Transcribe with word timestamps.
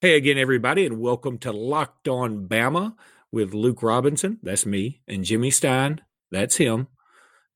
Hey 0.00 0.16
again, 0.16 0.38
everybody, 0.38 0.86
and 0.86 1.00
welcome 1.00 1.38
to 1.38 1.50
Locked 1.52 2.06
On 2.06 2.46
Bama 2.46 2.94
with 3.32 3.52
Luke 3.52 3.82
Robinson. 3.82 4.38
That's 4.42 4.64
me, 4.64 5.00
and 5.08 5.24
Jimmy 5.24 5.50
Stein. 5.50 6.00
That's 6.30 6.56
him. 6.56 6.86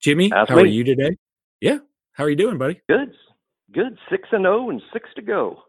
Jimmy, 0.01 0.27
That's 0.29 0.49
how 0.49 0.57
are 0.57 0.65
you 0.65 0.83
today? 0.83 1.15
Yeah, 1.61 1.77
how 2.11 2.25
are 2.25 2.29
you 2.29 2.35
doing, 2.35 2.57
buddy? 2.57 2.81
Good. 2.89 3.13
Good. 3.71 3.97
Six 4.11 4.27
and 4.33 4.43
zero 4.43 4.69
and 4.69 4.81
six 4.91 5.09
to 5.15 5.21
go. 5.21 5.63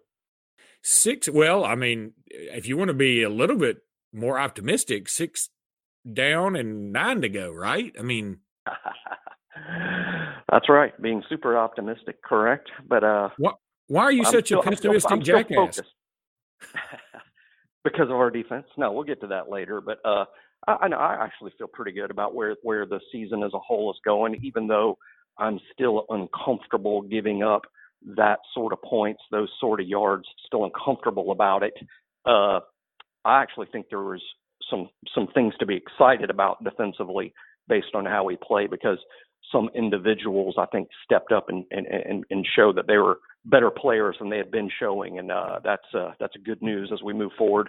Six. 0.83 1.29
Well, 1.29 1.65
I 1.65 1.77
mean, 1.77 2.13
if 2.27 2.67
you 2.67 2.77
want 2.77 2.89
to 2.89 2.95
be 2.95 3.23
a 3.23 3.31
little 3.31 3.57
bit 3.57 3.79
more 4.13 4.37
optimistic, 4.39 5.09
six 5.09 5.51
down 6.13 6.57
and 6.57 6.93
nine 6.93 7.21
to 7.23 7.29
go, 7.29 7.53
right? 7.53 7.95
I 7.99 8.03
mean, 8.03 8.39
That's 10.51 10.69
right. 10.69 10.93
Being 11.01 11.23
super 11.29 11.57
optimistic, 11.57 12.21
correct? 12.23 12.69
But 12.89 13.05
uh, 13.05 13.29
what? 13.39 13.57
Why 13.87 14.03
are 14.03 14.13
you 14.13 14.25
I'm 14.25 14.33
such 14.33 14.47
still- 14.47 14.61
a 14.61 14.67
I'm 14.67 14.75
still- 14.77 14.93
I'm 15.09 15.23
jackass? 15.23 15.55
focused. 15.57 15.83
because 17.85 18.07
of 18.07 18.17
our 18.17 18.31
defense. 18.31 18.67
No, 18.77 18.93
we'll 18.93 19.05
get 19.05 19.21
to 19.21 19.27
that 19.29 19.51
later. 19.51 19.81
But 19.81 19.99
uh, 20.05 20.25
I, 20.67 20.77
I 20.83 20.89
know 20.89 20.97
I 20.97 21.23
actually 21.23 21.53
feel 21.59 21.69
pretty 21.69 21.93
good 21.93 22.11
about 22.11 22.35
where 22.35 22.57
where 22.63 22.87
the 22.87 23.01
season 23.13 23.43
as 23.43 23.53
a 23.55 23.59
whole 23.59 23.91
is 23.93 23.99
going, 24.05 24.41
even 24.43 24.67
though 24.67 24.99
I'm 25.39 25.61
still 25.73 26.07
uncomfortable 26.09 27.03
giving 27.03 27.43
up 27.43 27.63
that 28.17 28.39
sort 28.53 28.73
of 28.73 28.83
points, 28.83 29.23
those 29.31 29.51
sort 29.61 29.81
of 29.81 29.87
yards. 29.89 30.25
Still 30.47 30.65
uncomfortable 30.65 31.31
about 31.33 31.63
it. 31.63 31.75
Uh, 32.27 32.61
I 33.25 33.43
actually 33.43 33.69
think 33.73 33.87
there 33.89 34.03
was 34.03 34.23
some 34.71 34.89
some 35.15 35.29
things 35.35 35.55
to 35.59 35.67
be 35.67 35.77
excited 35.77 36.31
about 36.31 36.63
defensively 36.65 37.33
based 37.69 37.95
on 37.95 38.05
how 38.05 38.25
we 38.25 38.37
play 38.37 38.67
because 38.67 38.99
some 39.53 39.71
individuals 39.75 40.55
I 40.59 40.67
think 40.67 40.89
stepped 41.05 41.33
up 41.33 41.49
and 41.49 41.65
and 41.71 41.87
and, 41.87 42.25
and 42.31 42.47
showed 42.57 42.77
that 42.77 42.87
they 42.87 42.99
were 42.99 43.19
better 43.45 43.71
players 43.71 44.17
than 44.19 44.31
they 44.31 44.39
had 44.39 44.51
been 44.51 44.71
showing, 44.81 45.19
and 45.19 45.31
uh, 45.31 45.61
that's 45.63 45.95
uh, 45.95 46.13
that's 46.19 46.35
good 46.45 46.63
news 46.63 46.91
as 46.93 47.03
we 47.03 47.13
move 47.13 47.33
forward. 47.37 47.69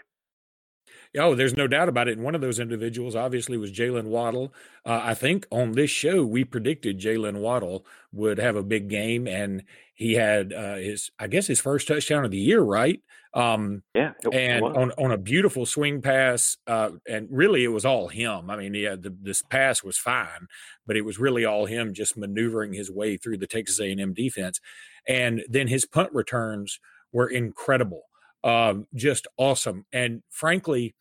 Oh, 1.17 1.35
there's 1.35 1.55
no 1.55 1.67
doubt 1.67 1.89
about 1.89 2.08
it. 2.08 2.17
And 2.17 2.23
one 2.23 2.36
of 2.36 2.41
those 2.41 2.59
individuals 2.59 3.16
obviously 3.16 3.58
was 3.58 3.72
Jaylen 3.72 4.05
Waddle. 4.05 4.53
Uh, 4.86 5.02
I 5.03 5.14
think 5.14 5.47
on 5.52 5.73
this 5.73 5.89
show 5.89 6.25
we 6.25 6.44
predicted 6.44 7.00
Jaylen 7.00 7.39
Waddle 7.39 7.86
would 8.11 8.38
have 8.38 8.55
a 8.55 8.64
big 8.64 8.89
game, 8.89 9.27
and 9.27 9.64
he 9.94 10.14
had 10.14 10.53
uh, 10.53 10.75
his, 10.75 11.11
I 11.19 11.27
guess, 11.27 11.47
his 11.47 11.59
first 11.59 11.88
touchdown 11.88 12.25
of 12.25 12.31
the 12.31 12.38
year, 12.38 12.61
right? 12.61 13.02
Um, 13.33 13.83
Yeah, 13.94 14.14
and 14.31 14.61
was. 14.61 14.75
on 14.77 14.92
on 14.94 15.11
a 15.11 15.17
beautiful 15.17 15.66
swing 15.66 16.02
pass, 16.02 16.58
uh, 16.67 16.92
and 17.08 17.27
really 17.30 17.64
it 17.66 17.70
was 17.70 17.86
all 17.86 18.08
him. 18.08 18.49
I 18.49 18.55
mean, 18.55 18.73
yeah, 18.73 18.95
the, 18.95 19.16
this 19.22 19.42
pass 19.42 19.83
was 19.83 19.97
fine, 19.97 20.47
but 20.88 20.95
it 20.95 21.02
was 21.02 21.20
really 21.20 21.44
all 21.44 21.66
him 21.66 21.94
just 21.94 22.16
maneuvering 22.17 22.73
his 22.73 22.89
way 22.89 23.17
through 23.17 23.38
the 23.38 23.47
Texas 23.47 23.80
A&M 23.80 24.14
defense, 24.14 24.59
and 25.08 25.44
then 25.49 25.67
his 25.67 25.86
punt 25.86 26.11
returns 26.14 26.80
were 27.11 27.27
incredible, 27.27 28.03
um, 28.46 28.86
just 28.94 29.28
awesome. 29.38 29.86
And 29.92 30.22
frankly, 30.30 30.96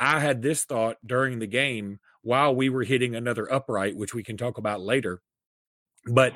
I 0.00 0.18
had 0.18 0.42
this 0.42 0.64
thought 0.64 0.96
during 1.06 1.38
the 1.38 1.46
game 1.46 2.00
while 2.22 2.54
we 2.54 2.70
were 2.70 2.82
hitting 2.82 3.14
another 3.14 3.52
upright, 3.52 3.94
which 3.94 4.14
we 4.14 4.24
can 4.24 4.36
talk 4.36 4.58
about 4.58 4.80
later. 4.80 5.20
But 6.12 6.32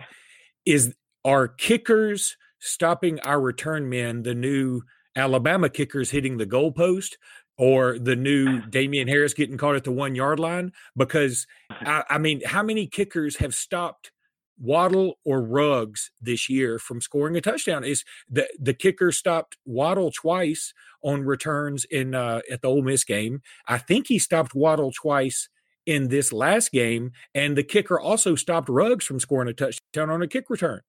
is 0.65 0.95
are 1.25 1.49
kickers 1.49 2.37
stopping 2.61 3.19
our 3.21 3.41
return 3.41 3.89
men 3.89 4.23
the 4.23 4.35
new 4.35 4.83
Alabama 5.17 5.69
kickers 5.71 6.11
hitting 6.11 6.37
the 6.37 6.47
goalpost 6.47 7.15
or 7.59 7.99
the 7.99 8.15
new 8.15 8.61
Damien 8.71 9.09
Harris 9.09 9.35
getting 9.35 9.57
caught 9.57 9.75
at 9.75 9.85
the 9.85 9.91
one 9.91 10.15
yard 10.15 10.39
line? 10.39 10.73
Because 10.97 11.47
I, 11.71 12.05
I 12.11 12.19
mean, 12.19 12.43
how 12.45 12.63
many 12.63 12.87
kickers 12.87 13.37
have 13.37 13.55
stopped 13.55 14.13
Waddle 14.59 15.19
or 15.25 15.43
Ruggs 15.43 16.11
this 16.21 16.49
year 16.49 16.79
from 16.79 17.01
scoring 17.01 17.37
a 17.37 17.41
touchdown? 17.41 17.85
Is 17.85 18.05
the 18.29 18.49
the 18.59 18.75
kicker 18.75 19.13
stopped 19.13 19.57
Waddle 19.65 20.11
twice 20.11 20.73
on 21.03 21.23
returns 21.23 21.85
in 21.85 22.15
uh, 22.15 22.41
at 22.51 22.63
the 22.63 22.69
Ole 22.69 22.83
Miss 22.83 23.05
game? 23.05 23.43
I 23.67 23.79
think 23.79 24.09
he 24.09 24.19
stopped 24.19 24.55
Waddle 24.55 24.93
twice 24.93 25.49
in 25.85 26.09
this 26.09 26.33
last 26.33 26.73
game, 26.73 27.13
and 27.35 27.57
the 27.57 27.63
kicker 27.63 27.99
also 27.99 28.35
stopped 28.35 28.69
Ruggs 28.69 29.05
from 29.05 29.21
scoring 29.21 29.49
a 29.49 29.53
touchdown 29.53 30.11
on 30.11 30.23
a 30.23 30.27
kick 30.27 30.51
return. 30.51 30.81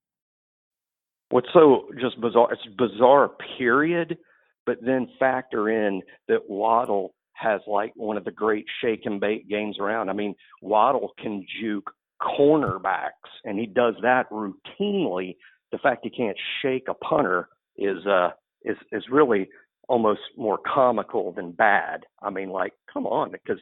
What's 1.30 1.50
so 1.54 1.90
just 2.00 2.20
bizarre? 2.22 2.54
It's 2.54 2.76
bizarre, 2.78 3.32
period. 3.58 4.18
But 4.66 4.78
then 4.82 5.08
factor 5.18 5.70
in 5.70 6.02
that 6.28 6.50
Waddle 6.50 7.14
has 7.34 7.62
like 7.68 7.94
one 7.96 8.18
of 8.18 8.26
the 8.26 8.32
great 8.32 8.66
shake 8.82 9.06
and 9.06 9.20
bait 9.20 9.48
games 9.48 9.78
around. 9.80 10.10
I 10.10 10.14
mean, 10.14 10.36
Waddle 10.62 11.14
can 11.20 11.46
juke 11.62 11.90
cornerbacks, 12.22 13.32
and 13.44 13.60
he 13.60 13.66
does 13.66 13.96
that 14.02 14.30
routinely. 14.32 15.36
The 15.72 15.78
fact 15.78 16.02
he 16.04 16.10
can't 16.10 16.38
shake 16.62 16.88
a 16.90 16.94
punter 16.94 17.50
is 17.78 18.06
uh 18.06 18.30
is 18.64 18.78
is 18.92 19.04
really 19.12 19.50
almost 19.88 20.22
more 20.36 20.60
comical 20.74 21.32
than 21.32 21.52
bad. 21.52 22.06
I 22.22 22.30
mean, 22.30 22.50
like, 22.50 22.74
come 22.92 23.06
on, 23.06 23.32
because 23.32 23.60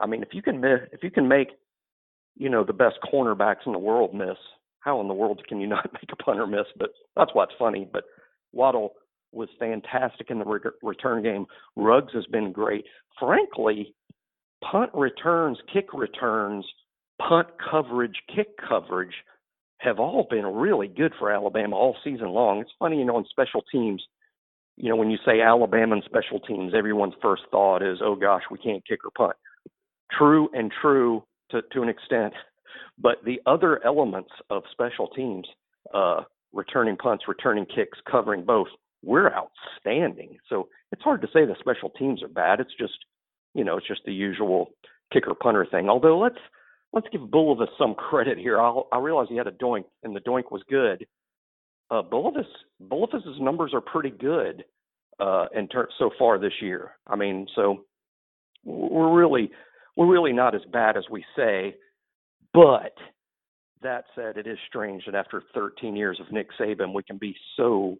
I 0.00 0.06
mean, 0.06 0.22
if 0.22 0.30
you 0.32 0.42
can 0.42 0.60
miss, 0.60 0.80
if 0.92 1.02
you 1.02 1.10
can 1.10 1.28
make, 1.28 1.48
you 2.36 2.48
know, 2.48 2.64
the 2.64 2.72
best 2.72 2.96
cornerbacks 3.12 3.66
in 3.66 3.72
the 3.72 3.78
world 3.78 4.14
miss, 4.14 4.36
how 4.80 5.00
in 5.00 5.08
the 5.08 5.14
world 5.14 5.40
can 5.48 5.60
you 5.60 5.66
not 5.68 5.92
make 5.92 6.10
a 6.12 6.16
punter 6.16 6.46
miss? 6.46 6.66
But 6.78 6.90
that's 7.16 7.34
what's 7.34 7.52
funny. 7.58 7.88
But 7.90 8.04
Waddle 8.52 8.94
was 9.32 9.48
fantastic 9.58 10.30
in 10.30 10.38
the 10.38 10.44
re- 10.44 10.60
return 10.82 11.22
game. 11.22 11.46
Ruggs 11.76 12.12
has 12.14 12.26
been 12.26 12.52
great. 12.52 12.84
Frankly, 13.18 13.94
punt 14.62 14.90
returns, 14.94 15.58
kick 15.72 15.92
returns, 15.94 16.66
punt 17.18 17.48
coverage, 17.70 18.16
kick 18.34 18.48
coverage 18.56 19.14
have 19.78 19.98
all 19.98 20.26
been 20.30 20.46
really 20.46 20.86
good 20.86 21.12
for 21.18 21.32
Alabama 21.32 21.76
all 21.76 21.96
season 22.04 22.28
long. 22.28 22.60
It's 22.60 22.70
funny, 22.78 22.98
you 22.98 23.04
know, 23.04 23.16
on 23.16 23.26
special 23.30 23.62
teams, 23.70 24.02
you 24.76 24.88
know, 24.88 24.96
when 24.96 25.10
you 25.10 25.18
say 25.26 25.40
Alabama 25.40 25.94
and 25.94 26.04
special 26.04 26.40
teams, 26.40 26.72
everyone's 26.74 27.14
first 27.20 27.42
thought 27.50 27.82
is, 27.82 27.98
oh 28.02 28.14
gosh, 28.14 28.42
we 28.50 28.58
can't 28.58 28.86
kick 28.86 29.00
or 29.04 29.10
punt. 29.10 29.36
True 30.16 30.48
and 30.52 30.72
true 30.80 31.24
to, 31.50 31.62
to 31.72 31.82
an 31.82 31.88
extent. 31.88 32.32
But 32.98 33.16
the 33.24 33.40
other 33.46 33.84
elements 33.84 34.30
of 34.50 34.62
special 34.70 35.08
teams, 35.08 35.46
uh, 35.92 36.22
returning 36.52 36.96
punts, 36.96 37.24
returning 37.26 37.66
kicks, 37.66 37.98
covering 38.10 38.44
both, 38.44 38.68
we're 39.02 39.32
outstanding. 39.32 40.36
So 40.48 40.68
it's 40.92 41.02
hard 41.02 41.22
to 41.22 41.28
say 41.28 41.44
the 41.44 41.56
special 41.58 41.90
teams 41.90 42.22
are 42.22 42.28
bad. 42.28 42.60
It's 42.60 42.74
just, 42.78 42.94
you 43.54 43.64
know, 43.64 43.76
it's 43.76 43.88
just 43.88 44.02
the 44.06 44.12
usual 44.12 44.70
kicker 45.12 45.34
punter 45.34 45.66
thing. 45.66 45.88
Although 45.88 46.18
let's 46.18 46.38
let's 46.92 47.06
give 47.10 47.22
Bulovas 47.22 47.68
some 47.78 47.94
credit 47.94 48.38
here. 48.38 48.60
I'll, 48.60 48.88
I 48.92 48.98
realize 48.98 49.26
he 49.28 49.36
had 49.36 49.46
a 49.46 49.52
doink, 49.52 49.84
and 50.02 50.14
the 50.14 50.20
doink 50.20 50.50
was 50.50 50.62
good. 50.68 51.06
Uh, 51.90 52.02
numbers 53.40 53.72
are 53.74 53.80
pretty 53.80 54.10
good 54.10 54.64
uh, 55.20 55.46
in 55.54 55.68
ter- 55.68 55.88
so 55.98 56.10
far 56.18 56.38
this 56.38 56.52
year. 56.60 56.92
I 57.06 57.16
mean, 57.16 57.46
so 57.54 57.84
we're 58.64 59.12
really 59.12 59.50
we're 59.96 60.10
really 60.10 60.32
not 60.32 60.54
as 60.54 60.62
bad 60.72 60.96
as 60.96 61.04
we 61.10 61.24
say. 61.36 61.76
But 62.54 62.94
that 63.82 64.04
said, 64.14 64.36
it 64.36 64.46
is 64.46 64.58
strange 64.68 65.04
that 65.06 65.14
after 65.14 65.42
13 65.54 65.96
years 65.96 66.18
of 66.20 66.30
Nick 66.32 66.48
Saban, 66.58 66.94
we 66.94 67.02
can 67.02 67.18
be 67.18 67.34
so 67.56 67.96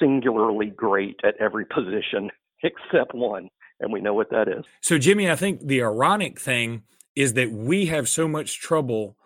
singularly 0.00 0.66
great 0.66 1.20
at 1.24 1.34
every 1.40 1.64
position 1.74 2.30
except 2.62 3.14
one, 3.14 3.48
and 3.80 3.92
we 3.92 4.00
know 4.00 4.14
what 4.14 4.30
that 4.30 4.48
is. 4.48 4.64
So, 4.80 4.98
Jimmy, 4.98 5.30
I 5.30 5.36
think 5.36 5.66
the 5.66 5.82
ironic 5.82 6.40
thing 6.40 6.82
is 7.16 7.34
that 7.34 7.52
we 7.52 7.86
have 7.86 8.08
so 8.08 8.26
much 8.26 8.60
trouble 8.60 9.16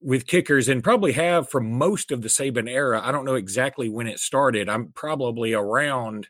with 0.00 0.26
kickers 0.26 0.68
and 0.68 0.82
probably 0.82 1.12
have 1.12 1.48
for 1.48 1.60
most 1.60 2.10
of 2.10 2.22
the 2.22 2.28
Saban 2.28 2.68
era. 2.68 3.00
I 3.02 3.12
don't 3.12 3.24
know 3.24 3.34
exactly 3.34 3.88
when 3.88 4.06
it 4.06 4.18
started. 4.18 4.68
I'm 4.68 4.88
probably 4.92 5.52
around, 5.52 6.28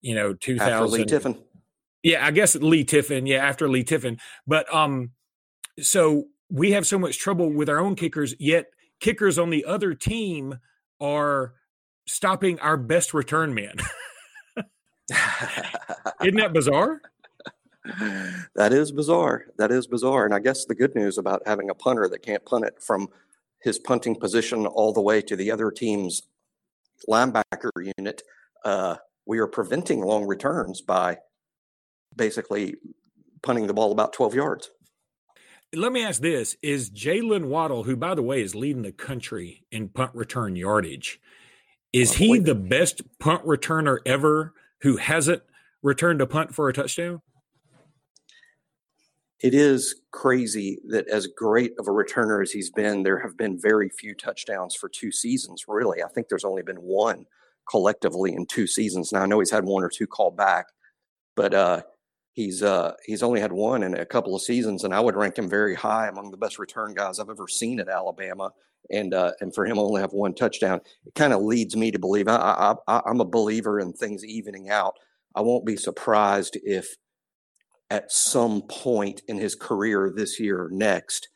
you 0.00 0.14
know, 0.14 0.34
2000. 0.34 0.72
After 0.72 0.86
Leigh 0.86 1.04
Tiffin. 1.04 1.38
Yeah, 2.02 2.24
I 2.24 2.30
guess 2.30 2.54
Leigh 2.54 2.84
Tiffin. 2.84 3.26
Yeah, 3.26 3.38
after 3.38 3.68
Leigh 3.68 3.84
Tiffin. 3.84 4.18
But 4.46 4.72
um, 4.72 5.12
so 5.80 6.24
we 6.50 6.72
have 6.72 6.86
so 6.86 6.98
much 6.98 7.18
trouble 7.18 7.50
with 7.50 7.68
our 7.68 7.78
own 7.78 7.94
kickers, 7.94 8.34
yet 8.38 8.66
kickers 9.00 9.38
on 9.38 9.50
the 9.50 9.64
other 9.64 9.94
team 9.94 10.58
are 11.00 11.54
stopping 12.06 12.58
our 12.60 12.76
best 12.76 13.14
return 13.14 13.54
men. 13.54 13.74
Isn't 16.20 16.36
that 16.36 16.52
bizarre? 16.52 17.00
That 18.54 18.72
is 18.72 18.92
bizarre. 18.92 19.46
That 19.58 19.70
is 19.70 19.86
bizarre. 19.86 20.24
And 20.24 20.34
I 20.34 20.38
guess 20.38 20.64
the 20.64 20.74
good 20.74 20.94
news 20.94 21.18
about 21.18 21.42
having 21.46 21.70
a 21.70 21.74
punter 21.74 22.08
that 22.08 22.22
can't 22.22 22.44
punt 22.44 22.64
it 22.64 22.82
from 22.82 23.08
his 23.60 23.78
punting 23.78 24.16
position 24.16 24.66
all 24.66 24.92
the 24.92 25.00
way 25.00 25.20
to 25.22 25.36
the 25.36 25.50
other 25.50 25.70
team's 25.70 26.22
linebacker 27.08 27.70
unit, 27.96 28.22
uh, 28.64 28.96
we 29.26 29.38
are 29.38 29.46
preventing 29.46 30.00
long 30.00 30.24
returns 30.24 30.80
by 30.80 31.18
basically 32.16 32.76
punting 33.42 33.66
the 33.66 33.74
ball 33.74 33.92
about 33.92 34.12
12 34.12 34.34
yards. 34.34 34.70
Let 35.74 35.92
me 35.92 36.02
ask 36.02 36.22
this 36.22 36.56
Is 36.62 36.90
Jaylen 36.90 37.46
Waddle, 37.46 37.84
who, 37.84 37.96
by 37.96 38.14
the 38.14 38.22
way, 38.22 38.42
is 38.42 38.54
leading 38.54 38.82
the 38.82 38.92
country 38.92 39.64
in 39.70 39.88
punt 39.88 40.12
return 40.14 40.56
yardage, 40.56 41.20
is 41.92 42.14
he 42.14 42.38
the 42.38 42.54
best 42.54 43.02
punt 43.18 43.44
returner 43.44 43.98
ever 44.06 44.54
who 44.80 44.96
hasn't 44.96 45.42
returned 45.82 46.20
a 46.20 46.26
punt 46.26 46.54
for 46.54 46.68
a 46.68 46.72
touchdown? 46.72 47.20
It 49.40 49.54
is 49.54 50.00
crazy 50.10 50.80
that 50.88 51.06
as 51.08 51.28
great 51.28 51.72
of 51.78 51.86
a 51.86 51.92
returner 51.92 52.42
as 52.42 52.50
he's 52.50 52.70
been, 52.70 53.04
there 53.04 53.20
have 53.20 53.36
been 53.36 53.58
very 53.60 53.88
few 53.88 54.14
touchdowns 54.14 54.74
for 54.74 54.88
two 54.88 55.12
seasons, 55.12 55.64
really. 55.68 56.02
I 56.02 56.08
think 56.08 56.28
there's 56.28 56.44
only 56.44 56.62
been 56.62 56.76
one 56.76 57.24
collectively 57.70 58.34
in 58.34 58.46
two 58.46 58.66
seasons. 58.66 59.12
Now 59.12 59.22
I 59.22 59.26
know 59.26 59.38
he's 59.38 59.50
had 59.50 59.64
one 59.64 59.84
or 59.84 59.90
two 59.90 60.08
called 60.08 60.36
back, 60.36 60.66
but 61.36 61.54
uh, 61.54 61.82
he's 62.32 62.64
uh, 62.64 62.94
he's 63.04 63.22
only 63.22 63.40
had 63.40 63.52
one 63.52 63.84
in 63.84 63.94
a 63.94 64.06
couple 64.06 64.34
of 64.34 64.42
seasons, 64.42 64.82
and 64.82 64.92
I 64.92 65.00
would 65.00 65.16
rank 65.16 65.38
him 65.38 65.48
very 65.48 65.74
high 65.74 66.08
among 66.08 66.32
the 66.32 66.36
best 66.36 66.58
return 66.58 66.94
guys 66.94 67.20
I've 67.20 67.30
ever 67.30 67.46
seen 67.46 67.78
at 67.78 67.88
Alabama. 67.88 68.50
And 68.90 69.14
uh, 69.14 69.32
and 69.40 69.54
for 69.54 69.66
him 69.66 69.78
only 69.78 70.00
have 70.00 70.12
one 70.12 70.34
touchdown, 70.34 70.80
it 71.06 71.14
kind 71.14 71.32
of 71.32 71.42
leads 71.42 71.76
me 71.76 71.90
to 71.90 71.98
believe 71.98 72.26
I, 72.26 72.74
I, 72.88 73.02
I'm 73.06 73.20
a 73.20 73.24
believer 73.24 73.78
in 73.78 73.92
things 73.92 74.24
evening 74.24 74.70
out. 74.70 74.94
I 75.34 75.42
won't 75.42 75.66
be 75.66 75.76
surprised 75.76 76.56
if 76.64 76.96
at 77.90 78.12
some 78.12 78.62
point 78.62 79.22
in 79.28 79.38
his 79.38 79.54
career 79.54 80.12
this 80.14 80.38
year 80.38 80.64
or 80.64 80.70
next, 80.70 81.28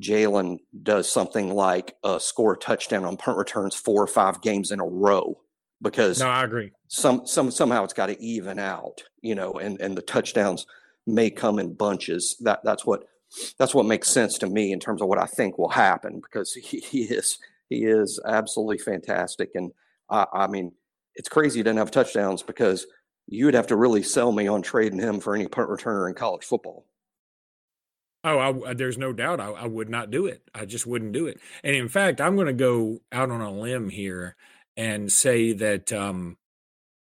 Jaylen 0.00 0.58
does 0.82 1.10
something 1.10 1.52
like 1.54 1.96
uh, 2.04 2.18
score 2.18 2.54
a 2.54 2.58
touchdown 2.58 3.04
on 3.04 3.16
punt 3.16 3.36
returns 3.36 3.74
four 3.74 4.02
or 4.02 4.06
five 4.06 4.40
games 4.40 4.70
in 4.70 4.80
a 4.80 4.86
row 4.86 5.38
because 5.82 6.20
no, 6.20 6.28
I 6.28 6.44
agree. 6.44 6.72
Some 6.88 7.26
some 7.26 7.50
somehow 7.50 7.84
it's 7.84 7.92
got 7.92 8.06
to 8.06 8.20
even 8.22 8.58
out, 8.58 9.02
you 9.22 9.34
know, 9.34 9.54
and 9.54 9.80
and 9.80 9.96
the 9.96 10.02
touchdowns 10.02 10.66
may 11.06 11.30
come 11.30 11.58
in 11.58 11.74
bunches. 11.74 12.36
That 12.40 12.60
that's 12.64 12.86
what 12.86 13.04
that's 13.58 13.74
what 13.74 13.86
makes 13.86 14.08
sense 14.08 14.38
to 14.38 14.46
me 14.46 14.72
in 14.72 14.80
terms 14.80 15.02
of 15.02 15.08
what 15.08 15.18
I 15.18 15.26
think 15.26 15.58
will 15.58 15.68
happen 15.68 16.20
because 16.20 16.52
he, 16.54 16.78
he 16.78 17.02
is 17.02 17.38
he 17.68 17.84
is 17.84 18.20
absolutely 18.24 18.78
fantastic, 18.78 19.50
and 19.54 19.72
I, 20.10 20.26
I 20.32 20.46
mean 20.46 20.72
it's 21.14 21.28
crazy 21.28 21.58
he 21.58 21.62
didn't 21.64 21.78
have 21.78 21.90
touchdowns 21.90 22.42
because 22.42 22.86
you 23.28 23.44
would 23.44 23.54
have 23.54 23.66
to 23.66 23.76
really 23.76 24.02
sell 24.02 24.32
me 24.32 24.48
on 24.48 24.62
trading 24.62 24.98
him 24.98 25.20
for 25.20 25.34
any 25.34 25.46
punt 25.46 25.68
returner 25.68 26.08
in 26.08 26.14
college 26.14 26.44
football. 26.44 26.86
Oh, 28.24 28.64
I, 28.64 28.74
there's 28.74 28.98
no 28.98 29.12
doubt 29.12 29.38
I, 29.38 29.50
I, 29.50 29.66
would 29.66 29.88
not 29.88 30.10
do 30.10 30.26
it. 30.26 30.42
I 30.52 30.64
just 30.64 30.86
wouldn't 30.86 31.12
do 31.12 31.26
it. 31.26 31.38
And 31.62 31.76
in 31.76 31.88
fact, 31.88 32.20
I'm 32.20 32.34
going 32.34 32.48
to 32.48 32.52
go 32.52 33.00
out 33.12 33.30
on 33.30 33.40
a 33.40 33.52
limb 33.52 33.90
here 33.90 34.34
and 34.76 35.12
say 35.12 35.52
that 35.52 35.92
um, 35.92 36.36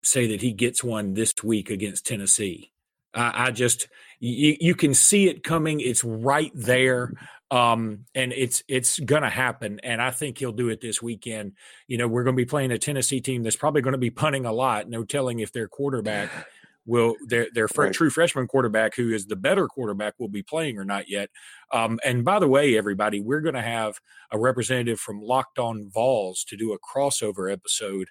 say 0.03 0.27
that 0.27 0.41
he 0.41 0.51
gets 0.51 0.83
one 0.83 1.13
this 1.13 1.33
week 1.43 1.69
against 1.69 2.05
Tennessee. 2.05 2.71
I, 3.13 3.47
I 3.47 3.51
just 3.51 3.87
you, 4.19 4.57
you 4.59 4.75
can 4.75 4.93
see 4.93 5.27
it 5.27 5.43
coming. 5.43 5.79
It's 5.79 6.03
right 6.03 6.51
there 6.53 7.13
um, 7.49 8.05
and 8.13 8.33
it's 8.33 8.63
it's 8.67 8.99
going 8.99 9.21
to 9.21 9.29
happen. 9.29 9.79
And 9.83 10.01
I 10.01 10.11
think 10.11 10.37
he'll 10.37 10.51
do 10.51 10.69
it 10.69 10.81
this 10.81 11.01
weekend. 11.01 11.53
You 11.87 11.97
know, 11.97 12.07
we're 12.07 12.23
going 12.23 12.35
to 12.35 12.41
be 12.41 12.45
playing 12.45 12.71
a 12.71 12.77
Tennessee 12.77 13.21
team 13.21 13.43
that's 13.43 13.55
probably 13.55 13.81
going 13.81 13.93
to 13.93 13.97
be 13.97 14.09
punting 14.09 14.45
a 14.45 14.51
lot. 14.51 14.89
No 14.89 15.03
telling 15.03 15.39
if 15.39 15.53
their 15.53 15.67
quarterback 15.67 16.29
will 16.85 17.15
their 17.25 17.47
their 17.53 17.67
right. 17.77 17.93
true 17.93 18.09
freshman 18.09 18.47
quarterback, 18.47 18.95
who 18.95 19.11
is 19.11 19.27
the 19.27 19.35
better 19.35 19.67
quarterback, 19.67 20.15
will 20.19 20.27
be 20.27 20.43
playing 20.43 20.77
or 20.77 20.85
not 20.85 21.09
yet. 21.09 21.29
Um, 21.71 21.99
and 22.03 22.25
by 22.25 22.39
the 22.39 22.47
way, 22.47 22.77
everybody, 22.77 23.21
we're 23.21 23.41
going 23.41 23.55
to 23.55 23.61
have 23.61 23.99
a 24.31 24.37
representative 24.37 24.99
from 24.99 25.21
Locked 25.21 25.59
On 25.59 25.89
Vols 25.89 26.43
to 26.49 26.57
do 26.57 26.73
a 26.73 26.79
crossover 26.79 27.51
episode 27.51 28.09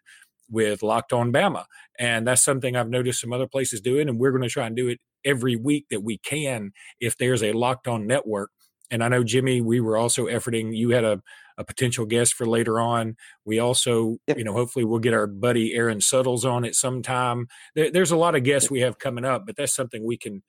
with 0.49 0.82
Locked 0.82 1.12
On 1.12 1.31
Bama, 1.32 1.64
and 1.99 2.26
that's 2.26 2.43
something 2.43 2.75
I've 2.75 2.88
noticed 2.88 3.20
some 3.20 3.32
other 3.35 3.49
places 3.49 3.82
doing, 3.82 4.08
and 4.08 4.19
we're 4.19 4.31
going 4.31 4.43
to 4.43 4.49
try 4.49 4.67
and 4.67 4.76
do 4.76 4.88
it 4.88 5.00
every 5.26 5.56
week 5.56 5.87
that 5.90 6.02
we 6.02 6.17
can 6.19 6.70
if 7.00 7.19
there's 7.19 7.43
a 7.43 7.52
Locked 7.52 7.88
On 7.88 8.06
network 8.06 8.50
and 8.90 9.02
I 9.02 9.08
know 9.08 9.25
Jimmy, 9.25 9.61
we 9.61 9.81
were 9.81 9.96
also 9.96 10.26
efforting. 10.26 10.76
You 10.76 10.90
had 10.90 11.05
a, 11.05 11.20
a 11.58 11.64
potential 11.64 12.06
guest 12.06 12.34
for 12.34 12.46
later 12.46 12.81
on. 12.81 13.17
We 13.44 13.58
also, 13.58 14.19
yep. 14.26 14.38
you 14.38 14.44
know, 14.44 14.52
hopefully 14.52 14.84
we'll 14.84 15.00
get 15.00 15.14
our 15.14 15.26
buddy 15.26 15.75
Aaron 15.75 16.00
Suttles 16.00 16.44
on 16.44 16.64
at 16.64 16.75
some 16.75 17.02
time. 17.02 17.49
There, 17.75 17.90
there's 17.90 18.11
a 18.11 18.17
lot 18.17 18.34
of 18.37 18.44
guests 18.44 18.70
we 18.70 18.81
have 18.81 18.99
coming 18.99 19.25
up, 19.25 19.44
but 19.46 19.56
that's 19.56 19.75
something 19.75 20.05
we 20.05 20.17
can 20.17 20.43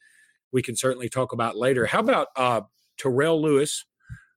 we 0.52 0.62
can 0.62 0.76
certainly 0.76 1.10
talk 1.10 1.34
about 1.34 1.58
later. 1.58 1.86
How 1.88 2.00
about 2.00 2.28
uh, 2.36 2.62
Terrell 2.98 3.42
Lewis 3.42 3.86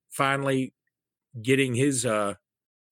finally 0.09 0.73
getting 1.41 1.75
his 1.75 2.07
uh, 2.07 2.35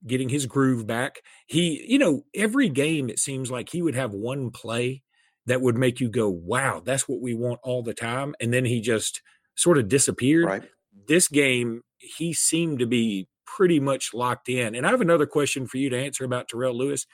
getting 0.07 0.29
his 0.29 0.47
groove 0.47 0.87
back? 0.87 1.23
He, 1.47 1.85
you 1.89 1.99
know, 1.99 2.25
every 2.35 2.69
game 2.69 3.09
it 3.09 3.19
seems 3.19 3.51
like 3.51 3.71
he 3.71 3.81
would 3.81 3.95
have 3.95 4.13
one 4.13 4.51
play 4.51 5.03
that 5.49 5.61
would 5.61 5.77
make 5.77 6.01
you 6.01 6.09
go, 6.09 6.29
"Wow, 6.29 6.83
that's 6.85 7.09
what 7.09 7.21
we 7.21 7.35
want 7.35 7.61
all 7.63 7.83
the 7.83 7.95
time," 7.95 8.35
and 8.41 8.53
then 8.53 8.65
he 8.65 8.81
just 8.81 9.23
sort 9.57 9.79
of 9.79 9.89
disappeared. 9.89 10.47
Right 10.47 10.63
this 11.09 11.29
game, 11.29 11.83
he 11.99 12.33
seemed 12.33 12.79
to 12.79 12.87
be 12.87 13.29
pretty 13.47 13.81
much 13.81 14.15
locked 14.15 14.49
in. 14.49 14.75
And 14.75 14.87
I 14.87 14.91
have 14.91 15.01
another 15.01 15.27
question 15.27 15.67
for 15.67 15.79
you 15.79 15.91
to 15.91 15.99
answer 15.99 16.25
about 16.25 16.49
Terrell 16.49 16.77
Lewis. 16.77 17.07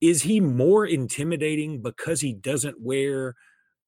Is 0.00 0.22
he 0.22 0.40
more 0.40 0.84
intimidating 0.84 1.80
because 1.80 2.20
he 2.20 2.32
doesn't 2.32 2.80
wear 2.80 3.34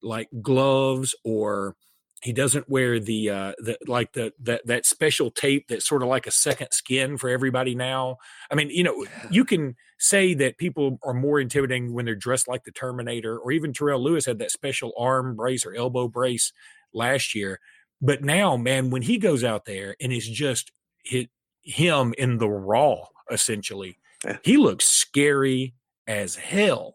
like 0.02 0.28
gloves 0.42 1.14
or 1.24 1.74
he 2.22 2.32
doesn't 2.32 2.68
wear 2.68 3.00
the 3.00 3.30
uh 3.30 3.52
the 3.58 3.76
like 3.86 4.12
the 4.12 4.32
that 4.40 4.62
that 4.64 4.86
special 4.86 5.30
tape 5.30 5.66
that's 5.68 5.88
sort 5.88 6.02
of 6.02 6.08
like 6.08 6.26
a 6.26 6.30
second 6.30 6.68
skin 6.70 7.16
for 7.16 7.28
everybody 7.28 7.74
now 7.74 8.16
i 8.50 8.54
mean 8.54 8.70
you 8.70 8.84
know 8.84 9.04
you 9.30 9.44
can 9.44 9.74
say 9.98 10.32
that 10.34 10.58
people 10.58 10.98
are 11.02 11.14
more 11.14 11.40
intimidating 11.40 11.92
when 11.92 12.04
they're 12.04 12.14
dressed 12.14 12.48
like 12.48 12.64
the 12.64 12.70
terminator 12.70 13.38
or 13.38 13.50
even 13.50 13.72
terrell 13.72 14.02
lewis 14.02 14.26
had 14.26 14.38
that 14.38 14.52
special 14.52 14.92
arm 14.96 15.34
brace 15.34 15.66
or 15.66 15.74
elbow 15.74 16.06
brace 16.06 16.52
last 16.92 17.34
year 17.34 17.58
but 18.00 18.22
now, 18.22 18.56
man, 18.56 18.90
when 18.90 19.02
he 19.02 19.18
goes 19.18 19.42
out 19.42 19.64
there 19.64 19.96
and 20.00 20.12
it's 20.12 20.28
just 20.28 20.70
hit 21.02 21.30
him 21.62 22.14
in 22.16 22.38
the 22.38 22.48
raw, 22.48 23.04
essentially, 23.30 23.98
yeah. 24.24 24.38
he 24.42 24.56
looks 24.56 24.86
scary 24.86 25.74
as 26.06 26.36
hell. 26.36 26.94